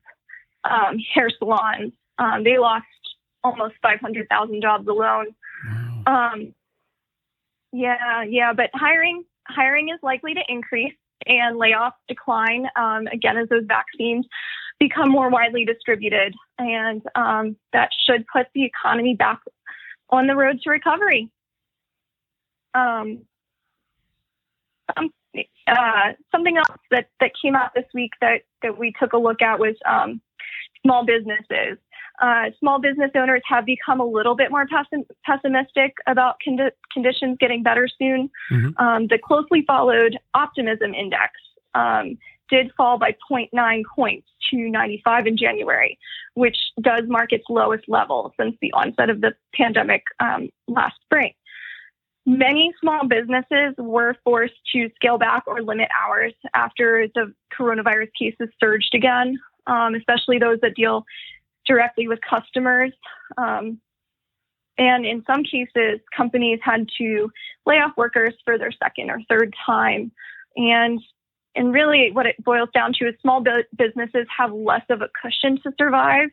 um, 0.64 0.98
hair 1.14 1.30
salons. 1.38 1.92
Um, 2.18 2.44
they 2.44 2.58
lost 2.58 2.86
almost 3.44 3.74
500,000 3.82 4.62
jobs 4.62 4.88
alone. 4.88 5.26
Wow. 5.68 6.32
Um, 6.32 6.54
yeah, 7.72 8.22
yeah, 8.22 8.52
but 8.52 8.70
hiring 8.74 9.24
hiring 9.46 9.90
is 9.90 9.98
likely 10.02 10.34
to 10.34 10.40
increase 10.48 10.94
and 11.26 11.58
layoffs 11.60 11.92
decline 12.08 12.66
um, 12.76 13.06
again 13.12 13.36
as 13.36 13.48
those 13.48 13.64
vaccines 13.66 14.26
become 14.78 15.10
more 15.10 15.30
widely 15.30 15.64
distributed, 15.64 16.34
and 16.58 17.02
um, 17.14 17.56
that 17.72 17.90
should 18.06 18.24
put 18.32 18.46
the 18.54 18.64
economy 18.64 19.14
back 19.14 19.40
on 20.10 20.26
the 20.26 20.36
road 20.36 20.60
to 20.62 20.70
recovery. 20.70 21.30
Um, 22.74 23.22
um, 24.96 25.10
uh, 25.66 26.12
something 26.30 26.56
else 26.56 26.78
that, 26.90 27.08
that 27.20 27.32
came 27.40 27.54
out 27.54 27.74
this 27.74 27.86
week 27.94 28.12
that, 28.20 28.42
that 28.62 28.78
we 28.78 28.92
took 29.00 29.12
a 29.12 29.18
look 29.18 29.42
at 29.42 29.58
was 29.58 29.74
um, 29.86 30.20
small 30.82 31.04
businesses. 31.04 31.78
Uh, 32.20 32.44
small 32.58 32.80
business 32.80 33.10
owners 33.14 33.42
have 33.46 33.66
become 33.66 34.00
a 34.00 34.04
little 34.04 34.34
bit 34.34 34.50
more 34.50 34.66
pessim- 34.66 35.06
pessimistic 35.24 35.94
about 36.06 36.36
condi- 36.46 36.70
conditions 36.92 37.36
getting 37.38 37.62
better 37.62 37.88
soon. 37.98 38.30
Mm-hmm. 38.50 38.82
Um, 38.82 39.06
the 39.08 39.18
closely 39.18 39.64
followed 39.66 40.16
optimism 40.32 40.94
index 40.94 41.32
um, 41.74 42.16
did 42.50 42.70
fall 42.76 42.98
by 42.98 43.14
0.9 43.30 43.82
points 43.94 44.28
to 44.50 44.56
95 44.56 45.26
in 45.26 45.36
January, 45.36 45.98
which 46.34 46.56
does 46.80 47.02
mark 47.06 47.32
its 47.32 47.44
lowest 47.48 47.84
level 47.88 48.32
since 48.38 48.56
the 48.60 48.72
onset 48.72 49.10
of 49.10 49.20
the 49.20 49.32
pandemic 49.54 50.02
um, 50.20 50.48
last 50.68 50.96
spring. 51.04 51.32
Many 52.28 52.72
small 52.80 53.06
businesses 53.06 53.74
were 53.78 54.16
forced 54.24 54.54
to 54.74 54.90
scale 54.96 55.16
back 55.16 55.44
or 55.46 55.62
limit 55.62 55.88
hours 55.96 56.34
after 56.54 57.06
the 57.14 57.32
coronavirus 57.56 58.08
cases 58.18 58.48
surged 58.58 58.94
again, 58.94 59.38
um, 59.68 59.94
especially 59.94 60.38
those 60.38 60.58
that 60.62 60.74
deal 60.74 61.04
directly 61.66 62.08
with 62.08 62.18
customers. 62.28 62.92
Um, 63.38 63.80
and 64.78 65.06
in 65.06 65.22
some 65.26 65.42
cases, 65.44 66.00
companies 66.14 66.58
had 66.62 66.86
to 66.98 67.30
lay 67.64 67.76
off 67.76 67.96
workers 67.96 68.34
for 68.44 68.58
their 68.58 68.72
second 68.72 69.10
or 69.10 69.20
third 69.28 69.54
time. 69.64 70.12
And 70.56 71.00
and 71.56 71.72
really, 71.72 72.10
what 72.12 72.26
it 72.26 72.42
boils 72.44 72.68
down 72.72 72.92
to 72.94 73.08
is 73.08 73.14
small 73.20 73.42
businesses 73.76 74.26
have 74.36 74.52
less 74.52 74.84
of 74.90 75.02
a 75.02 75.08
cushion 75.22 75.60
to 75.62 75.72
survive 75.78 76.28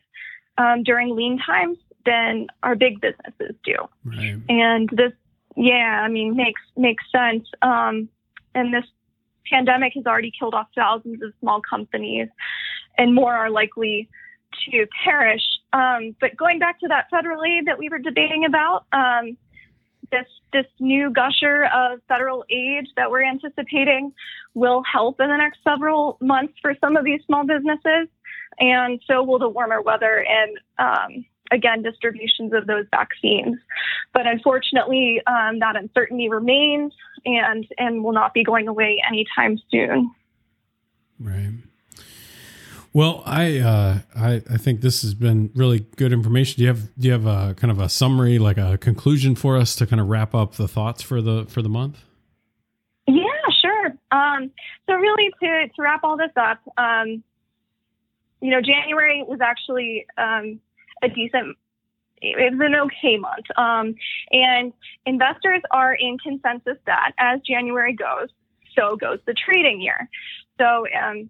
um, 0.58 0.82
during 0.82 1.16
lean 1.16 1.38
times 1.38 1.78
than 2.06 2.46
our 2.62 2.74
big 2.74 3.00
businesses 3.00 3.56
do. 3.64 3.76
Right. 4.04 4.36
And 4.48 4.88
this, 4.90 5.12
yeah, 5.56 6.02
I 6.04 6.08
mean, 6.08 6.36
makes 6.36 6.60
makes 6.76 7.04
sense. 7.10 7.48
Um, 7.62 8.08
and 8.54 8.72
this 8.72 8.84
pandemic 9.50 9.94
has 9.94 10.06
already 10.06 10.32
killed 10.38 10.54
off 10.54 10.68
thousands 10.74 11.22
of 11.22 11.32
small 11.40 11.60
companies, 11.60 12.28
and 12.98 13.14
more 13.14 13.34
are 13.34 13.50
likely 13.50 14.08
to 14.70 14.86
perish. 15.02 15.42
Um, 15.72 16.14
but 16.20 16.36
going 16.36 16.58
back 16.58 16.78
to 16.80 16.88
that 16.88 17.10
federal 17.10 17.42
aid 17.42 17.66
that 17.66 17.78
we 17.78 17.88
were 17.88 17.98
debating 17.98 18.44
about, 18.44 18.86
um, 18.92 19.36
this 20.10 20.26
this 20.52 20.66
new 20.78 21.10
gusher 21.10 21.66
of 21.74 22.00
federal 22.08 22.44
aid 22.50 22.86
that 22.96 23.10
we're 23.10 23.24
anticipating 23.24 24.12
will 24.54 24.82
help 24.90 25.20
in 25.20 25.28
the 25.28 25.36
next 25.36 25.58
several 25.64 26.16
months 26.20 26.54
for 26.62 26.74
some 26.80 26.96
of 26.96 27.04
these 27.04 27.20
small 27.26 27.44
businesses, 27.44 28.08
and 28.58 29.00
so 29.06 29.22
will 29.22 29.38
the 29.38 29.48
warmer 29.48 29.82
weather 29.82 30.24
and 30.28 30.58
um, 30.78 31.24
again 31.50 31.82
distributions 31.82 32.52
of 32.52 32.66
those 32.66 32.84
vaccines. 32.90 33.56
But 34.12 34.26
unfortunately, 34.26 35.20
um, 35.26 35.58
that 35.58 35.76
uncertainty 35.76 36.28
remains 36.28 36.92
and 37.24 37.66
and 37.78 38.04
will 38.04 38.12
not 38.12 38.34
be 38.34 38.44
going 38.44 38.68
away 38.68 39.02
anytime 39.06 39.58
soon. 39.70 40.14
Right. 41.18 41.54
Well, 42.94 43.24
I, 43.26 43.58
uh, 43.58 43.98
I 44.14 44.34
I 44.48 44.56
think 44.56 44.80
this 44.80 45.02
has 45.02 45.14
been 45.14 45.50
really 45.56 45.80
good 45.96 46.12
information. 46.12 46.58
Do 46.58 46.62
you 46.62 46.68
have 46.68 46.94
do 46.96 47.08
you 47.08 47.12
have 47.12 47.26
a 47.26 47.54
kind 47.54 47.72
of 47.72 47.80
a 47.80 47.88
summary, 47.88 48.38
like 48.38 48.56
a 48.56 48.78
conclusion 48.78 49.34
for 49.34 49.56
us 49.56 49.74
to 49.76 49.86
kind 49.86 50.00
of 50.00 50.08
wrap 50.08 50.32
up 50.32 50.54
the 50.54 50.68
thoughts 50.68 51.02
for 51.02 51.20
the 51.20 51.44
for 51.48 51.60
the 51.60 51.68
month? 51.68 51.98
Yeah, 53.08 53.24
sure. 53.60 53.86
Um, 54.12 54.52
so 54.86 54.94
really, 54.94 55.30
to 55.42 55.68
to 55.74 55.82
wrap 55.82 56.04
all 56.04 56.16
this 56.16 56.30
up, 56.36 56.60
um, 56.78 57.24
you 58.40 58.50
know, 58.50 58.60
January 58.60 59.24
was 59.26 59.40
actually 59.42 60.06
um, 60.16 60.60
a 61.02 61.08
decent. 61.08 61.56
It 62.22 62.52
was 62.52 62.60
an 62.60 62.76
okay 62.76 63.18
month, 63.18 63.46
um, 63.56 63.96
and 64.30 64.72
investors 65.04 65.62
are 65.72 65.94
in 65.94 66.16
consensus 66.18 66.78
that 66.86 67.10
as 67.18 67.40
January 67.40 67.92
goes, 67.92 68.28
so 68.78 68.94
goes 68.94 69.18
the 69.26 69.34
trading 69.34 69.80
year. 69.80 70.08
So 70.58 70.86
um, 70.96 71.28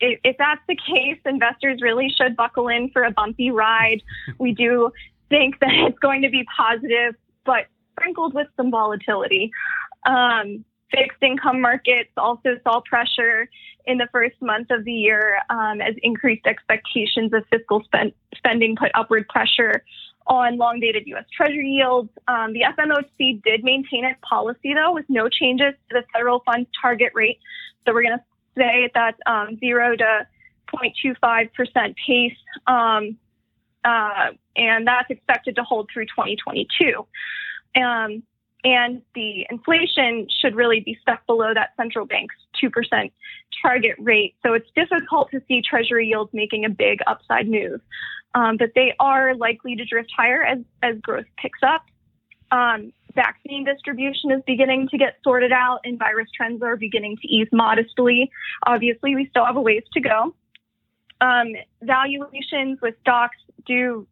if 0.00 0.36
that's 0.38 0.60
the 0.68 0.76
case, 0.76 1.18
investors 1.24 1.80
really 1.80 2.08
should 2.10 2.36
buckle 2.36 2.68
in 2.68 2.90
for 2.90 3.04
a 3.04 3.10
bumpy 3.10 3.50
ride. 3.50 4.02
We 4.38 4.52
do 4.52 4.90
think 5.28 5.58
that 5.60 5.70
it's 5.72 5.98
going 5.98 6.22
to 6.22 6.30
be 6.30 6.44
positive, 6.56 7.14
but 7.44 7.66
sprinkled 7.92 8.34
with 8.34 8.48
some 8.56 8.70
volatility. 8.70 9.50
Um, 10.04 10.64
fixed 10.90 11.22
income 11.22 11.60
markets 11.60 12.10
also 12.16 12.50
saw 12.62 12.80
pressure 12.80 13.48
in 13.86 13.98
the 13.98 14.08
first 14.12 14.36
month 14.40 14.70
of 14.70 14.84
the 14.84 14.92
year 14.92 15.38
um, 15.50 15.80
as 15.80 15.94
increased 16.02 16.46
expectations 16.46 17.32
of 17.32 17.44
fiscal 17.50 17.82
spend- 17.84 18.12
spending 18.36 18.76
put 18.76 18.90
upward 18.94 19.28
pressure 19.28 19.84
on 20.26 20.58
long 20.58 20.80
dated 20.80 21.04
U.S. 21.06 21.24
Treasury 21.36 21.68
yields. 21.68 22.10
Um, 22.26 22.52
the 22.52 22.62
FOMC 22.62 23.42
did 23.44 23.62
maintain 23.62 24.04
its 24.04 24.18
policy, 24.28 24.74
though, 24.74 24.92
with 24.92 25.06
no 25.08 25.28
changes 25.28 25.74
to 25.88 26.00
the 26.00 26.02
federal 26.12 26.40
funds 26.40 26.68
target 26.80 27.12
rate. 27.14 27.38
So 27.84 27.94
we're 27.94 28.02
going 28.02 28.18
to 28.18 28.24
today 28.56 28.84
at 28.84 28.92
that 28.94 29.16
um, 29.26 29.58
0 29.58 29.96
to 29.96 30.26
0.25% 30.74 31.94
pace. 32.06 32.32
Um, 32.66 33.16
uh, 33.84 34.32
and 34.56 34.86
that's 34.86 35.10
expected 35.10 35.56
to 35.56 35.62
hold 35.62 35.88
through 35.92 36.06
2022. 36.06 37.06
Um, 37.80 38.22
and 38.64 39.02
the 39.14 39.46
inflation 39.48 40.26
should 40.40 40.56
really 40.56 40.80
be 40.80 40.98
stuck 41.00 41.24
below 41.26 41.54
that 41.54 41.70
central 41.76 42.04
bank's 42.04 42.34
2% 42.62 43.12
target 43.62 43.94
rate. 43.98 44.34
So 44.44 44.54
it's 44.54 44.68
difficult 44.74 45.30
to 45.30 45.40
see 45.46 45.62
Treasury 45.62 46.08
yields 46.08 46.32
making 46.32 46.64
a 46.64 46.68
big 46.68 46.98
upside 47.06 47.48
move. 47.48 47.80
Um, 48.34 48.56
but 48.56 48.70
they 48.74 48.92
are 48.98 49.34
likely 49.34 49.76
to 49.76 49.84
drift 49.84 50.10
higher 50.16 50.42
as, 50.42 50.58
as 50.82 50.98
growth 51.00 51.26
picks 51.38 51.60
up. 51.62 51.82
Um, 52.50 52.92
vaccine 53.16 53.64
distribution 53.64 54.30
is 54.30 54.42
beginning 54.46 54.88
to 54.90 54.96
get 54.96 55.16
sorted 55.24 55.50
out 55.50 55.80
and 55.84 55.98
virus 55.98 56.28
trends 56.36 56.62
are 56.62 56.76
beginning 56.76 57.16
to 57.22 57.26
ease 57.26 57.48
modestly. 57.50 58.30
Obviously, 58.66 59.16
we 59.16 59.26
still 59.30 59.44
have 59.44 59.56
a 59.56 59.60
ways 59.60 59.82
to 59.94 60.00
go. 60.00 60.34
Um, 61.20 61.48
valuations 61.82 62.78
with 62.80 62.94
stocks 63.00 63.38
do, 63.66 64.06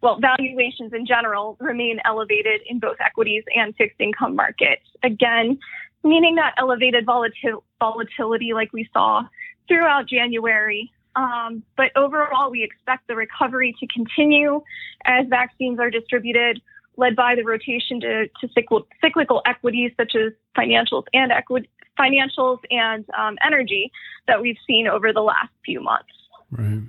well, 0.00 0.18
valuations 0.20 0.92
in 0.92 1.04
general 1.04 1.56
remain 1.60 2.00
elevated 2.04 2.60
in 2.70 2.78
both 2.78 2.96
equities 3.00 3.44
and 3.54 3.74
fixed 3.76 4.00
income 4.00 4.34
markets. 4.36 4.86
Again, 5.02 5.58
meaning 6.04 6.36
that 6.36 6.54
elevated 6.56 7.04
volatil- 7.04 7.64
volatility 7.80 8.54
like 8.54 8.72
we 8.72 8.88
saw 8.94 9.24
throughout 9.68 10.08
January 10.08 10.90
Um, 11.16 11.64
but 11.76 11.90
overall, 11.96 12.50
we 12.50 12.62
expect 12.62 13.08
the 13.08 13.16
recovery 13.16 13.74
to 13.80 13.86
continue 13.88 14.62
as 15.04 15.26
vaccines 15.26 15.80
are 15.80 15.90
distributed, 15.90 16.60
led 16.98 17.16
by 17.16 17.34
the 17.34 17.44
rotation 17.44 18.00
to, 18.00 18.26
to 18.26 18.48
cyclical, 18.52 18.86
cyclical 19.00 19.40
equities 19.46 19.92
such 19.96 20.14
as 20.14 20.32
financials 20.56 21.04
and 21.14 21.32
equity, 21.32 21.70
financials 21.98 22.58
and 22.70 23.06
um, 23.16 23.38
energy 23.46 23.90
that 24.26 24.42
we've 24.42 24.58
seen 24.66 24.86
over 24.86 25.12
the 25.12 25.22
last 25.22 25.50
few 25.64 25.80
months. 25.80 26.10
Right. 26.50 26.82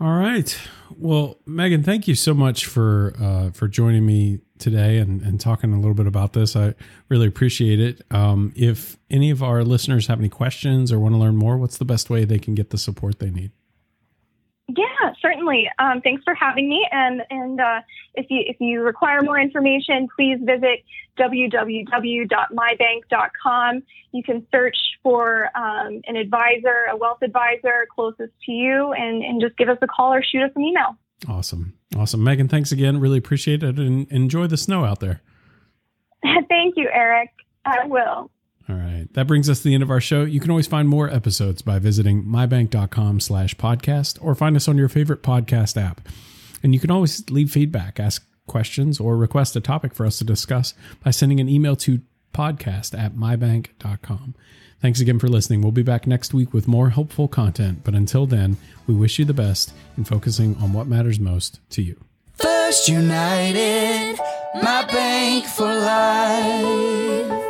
All 0.00 0.18
right. 0.18 0.58
Well, 0.96 1.38
Megan, 1.46 1.82
thank 1.82 2.08
you 2.08 2.14
so 2.14 2.34
much 2.34 2.66
for 2.66 3.14
uh, 3.20 3.50
for 3.50 3.68
joining 3.68 4.04
me 4.04 4.40
today 4.58 4.98
and, 4.98 5.22
and 5.22 5.40
talking 5.40 5.72
a 5.72 5.76
little 5.76 5.94
bit 5.94 6.06
about 6.06 6.32
this. 6.32 6.56
I 6.56 6.74
really 7.08 7.26
appreciate 7.26 7.80
it. 7.80 8.02
Um, 8.10 8.52
if 8.56 8.96
any 9.10 9.30
of 9.30 9.42
our 9.42 9.62
listeners 9.62 10.08
have 10.08 10.18
any 10.18 10.28
questions 10.28 10.90
or 10.92 10.98
want 10.98 11.14
to 11.14 11.18
learn 11.18 11.36
more, 11.36 11.56
what's 11.58 11.78
the 11.78 11.84
best 11.84 12.10
way 12.10 12.24
they 12.24 12.38
can 12.38 12.54
get 12.54 12.70
the 12.70 12.78
support 12.78 13.18
they 13.18 13.30
need? 13.30 13.52
Yeah, 14.68 15.12
certainly. 15.24 15.70
Um, 15.78 16.00
thanks 16.02 16.22
for 16.24 16.34
having 16.34 16.68
me. 16.68 16.86
And 16.90 17.22
and 17.30 17.58
uh, 17.60 17.80
if 18.14 18.26
you 18.28 18.42
if 18.46 18.56
you 18.60 18.82
require 18.82 19.22
more 19.22 19.40
information, 19.40 20.08
please 20.14 20.36
visit 20.40 20.84
www.mybank.com. 21.18 23.82
You 24.12 24.22
can 24.22 24.46
search 24.52 24.76
for 25.02 25.48
um, 25.56 26.02
an 26.06 26.16
advisor, 26.16 26.84
a 26.90 26.96
wealth 26.96 27.22
advisor 27.22 27.86
closest 27.94 28.34
to 28.46 28.52
you, 28.52 28.92
and 28.92 29.22
and 29.22 29.40
just 29.40 29.56
give 29.56 29.70
us 29.70 29.78
a 29.82 29.86
call 29.86 30.12
or 30.12 30.22
shoot 30.22 30.42
us 30.42 30.50
an 30.54 30.62
email. 30.62 30.98
Awesome, 31.28 31.72
awesome, 31.96 32.22
Megan. 32.22 32.48
Thanks 32.48 32.70
again. 32.72 33.00
Really 33.00 33.16
appreciate 33.18 33.62
it, 33.62 33.78
and 33.78 34.06
enjoy 34.10 34.46
the 34.46 34.58
snow 34.58 34.84
out 34.84 35.00
there. 35.00 35.22
Thank 36.22 36.76
you, 36.76 36.90
Eric. 36.92 37.30
I 37.64 37.86
will. 37.86 38.30
All 38.68 38.76
right. 38.76 39.06
That 39.12 39.26
brings 39.26 39.50
us 39.50 39.58
to 39.58 39.64
the 39.64 39.74
end 39.74 39.82
of 39.82 39.90
our 39.90 40.00
show. 40.00 40.24
You 40.24 40.40
can 40.40 40.50
always 40.50 40.66
find 40.66 40.88
more 40.88 41.10
episodes 41.10 41.60
by 41.60 41.78
visiting 41.78 42.24
mybank.com 42.24 43.20
slash 43.20 43.54
podcast 43.56 44.18
or 44.22 44.34
find 44.34 44.56
us 44.56 44.68
on 44.68 44.78
your 44.78 44.88
favorite 44.88 45.22
podcast 45.22 45.80
app. 45.80 46.08
And 46.62 46.72
you 46.72 46.80
can 46.80 46.90
always 46.90 47.28
leave 47.28 47.50
feedback, 47.50 48.00
ask 48.00 48.26
questions, 48.46 48.98
or 48.98 49.18
request 49.18 49.54
a 49.54 49.60
topic 49.60 49.94
for 49.94 50.06
us 50.06 50.18
to 50.18 50.24
discuss 50.24 50.72
by 51.02 51.10
sending 51.10 51.40
an 51.40 51.48
email 51.48 51.76
to 51.76 52.00
podcast 52.32 52.98
at 52.98 53.14
mybank.com. 53.14 54.34
Thanks 54.80 55.00
again 55.00 55.18
for 55.18 55.28
listening. 55.28 55.60
We'll 55.62 55.72
be 55.72 55.82
back 55.82 56.06
next 56.06 56.34
week 56.34 56.52
with 56.52 56.66
more 56.68 56.90
helpful 56.90 57.28
content. 57.28 57.84
But 57.84 57.94
until 57.94 58.26
then, 58.26 58.56
we 58.86 58.94
wish 58.94 59.18
you 59.18 59.24
the 59.24 59.34
best 59.34 59.72
in 59.96 60.04
focusing 60.04 60.56
on 60.56 60.72
what 60.72 60.86
matters 60.86 61.20
most 61.20 61.60
to 61.70 61.82
you. 61.82 61.98
First 62.34 62.88
United, 62.88 64.18
my 64.62 64.84
bank 64.86 65.46
for 65.46 65.64
life. 65.64 67.43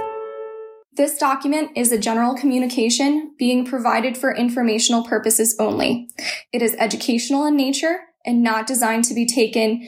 This 0.96 1.18
document 1.18 1.72
is 1.74 1.90
a 1.90 1.98
general 1.98 2.36
communication 2.36 3.34
being 3.36 3.66
provided 3.66 4.16
for 4.16 4.34
informational 4.34 5.04
purposes 5.04 5.56
only. 5.58 6.08
It 6.52 6.62
is 6.62 6.76
educational 6.78 7.46
in 7.46 7.56
nature 7.56 7.98
and 8.24 8.44
not 8.44 8.68
designed 8.68 9.04
to 9.04 9.14
be 9.14 9.26
taken 9.26 9.86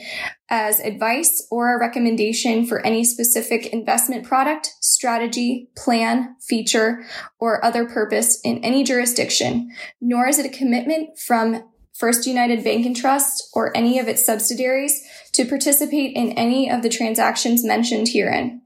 as 0.49 0.81
advice 0.81 1.47
or 1.49 1.73
a 1.73 1.79
recommendation 1.79 2.65
for 2.65 2.85
any 2.85 3.05
specific 3.05 3.67
investment 3.67 4.25
product, 4.25 4.73
strategy, 4.81 5.69
plan, 5.77 6.35
feature, 6.41 7.05
or 7.39 7.63
other 7.63 7.85
purpose 7.85 8.39
in 8.43 8.63
any 8.63 8.83
jurisdiction, 8.83 9.71
nor 10.01 10.27
is 10.27 10.37
it 10.37 10.45
a 10.45 10.57
commitment 10.57 11.17
from 11.17 11.63
First 11.97 12.27
United 12.27 12.63
Bank 12.63 12.85
and 12.85 12.95
Trust 12.95 13.49
or 13.53 13.75
any 13.75 13.97
of 13.97 14.07
its 14.07 14.23
subsidiaries 14.23 15.01
to 15.31 15.45
participate 15.45 16.15
in 16.15 16.33
any 16.33 16.69
of 16.69 16.83
the 16.83 16.89
transactions 16.89 17.65
mentioned 17.65 18.09
herein. 18.09 18.61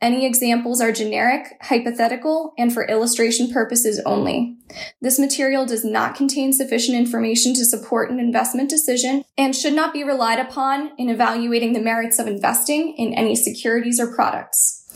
Any 0.00 0.24
examples 0.24 0.80
are 0.80 0.92
generic, 0.92 1.58
hypothetical, 1.60 2.54
and 2.56 2.72
for 2.72 2.86
illustration 2.86 3.52
purposes 3.52 4.00
only. 4.06 4.56
This 5.02 5.18
material 5.18 5.66
does 5.66 5.84
not 5.84 6.14
contain 6.14 6.54
sufficient 6.54 6.96
information 6.96 7.52
to 7.54 7.66
support 7.66 8.10
an 8.10 8.18
investment 8.18 8.70
decision 8.70 9.24
and 9.36 9.54
should 9.54 9.74
not 9.74 9.92
be 9.92 10.02
relied 10.02 10.38
upon 10.38 10.92
in 10.96 11.10
evaluating 11.10 11.74
the 11.74 11.80
merits 11.80 12.18
of 12.18 12.26
investing 12.26 12.94
in 12.96 13.12
any 13.12 13.36
securities 13.36 14.00
or 14.00 14.14
products. 14.14 14.86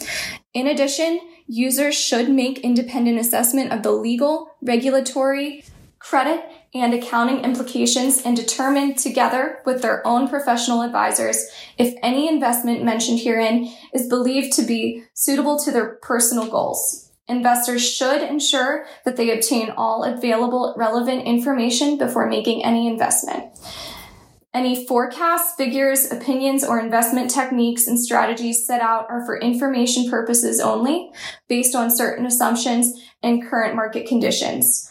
In 0.55 0.67
addition, 0.67 1.21
users 1.47 1.95
should 1.95 2.31
make 2.31 2.61
independent 2.61 3.19
assessment 3.19 3.73
of 3.73 3.83
the 3.83 3.93
legal, 3.93 4.57
regulatory, 4.63 5.65
credit, 5.99 6.45
and 6.75 6.93
accounting 6.93 7.45
implications 7.45 8.21
and 8.23 8.37
determine 8.37 8.95
together 8.97 9.61
with 9.65 9.81
their 9.81 10.05
own 10.07 10.29
professional 10.29 10.83
advisors 10.83 11.47
if 11.79 11.95
any 12.03 12.29
investment 12.29 12.83
mentioned 12.83 13.21
herein 13.21 13.73
is 13.95 14.09
believed 14.09 14.53
to 14.53 14.63
be 14.63 15.05
suitable 15.15 15.57
to 15.59 15.71
their 15.71 15.95
personal 16.03 16.51
goals. 16.51 17.13
Investors 17.29 17.89
should 17.89 18.23
ensure 18.23 18.85
that 19.05 19.17
they 19.17 19.31
obtain 19.31 19.71
all 19.71 20.03
available 20.03 20.75
relevant 20.77 21.25
information 21.25 21.97
before 21.97 22.29
making 22.29 22.65
any 22.65 22.89
investment. 22.89 23.45
Any 24.53 24.87
forecasts, 24.87 25.55
figures, 25.57 26.13
opinions, 26.13 26.63
or 26.63 26.79
investment 26.79 27.31
techniques 27.31 27.87
and 27.87 27.99
strategies 27.99 28.67
set 28.67 28.81
out 28.81 29.07
are 29.09 29.25
for 29.25 29.41
information 29.41 30.09
purposes 30.09 30.61
only, 30.61 31.11
based 31.49 31.75
on 31.75 31.91
certain 31.91 32.25
assumptions 32.27 32.93
and 33.23 33.45
current 33.45 33.75
market 33.75 34.07
conditions 34.07 34.91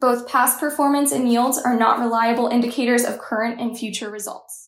Both 0.00 0.28
past 0.28 0.60
performance 0.60 1.12
and 1.12 1.30
yields 1.30 1.58
are 1.58 1.76
not 1.76 1.98
reliable 1.98 2.48
indicators 2.48 3.04
of 3.04 3.18
current 3.18 3.60
and 3.60 3.76
future 3.76 4.10
results. 4.10 4.67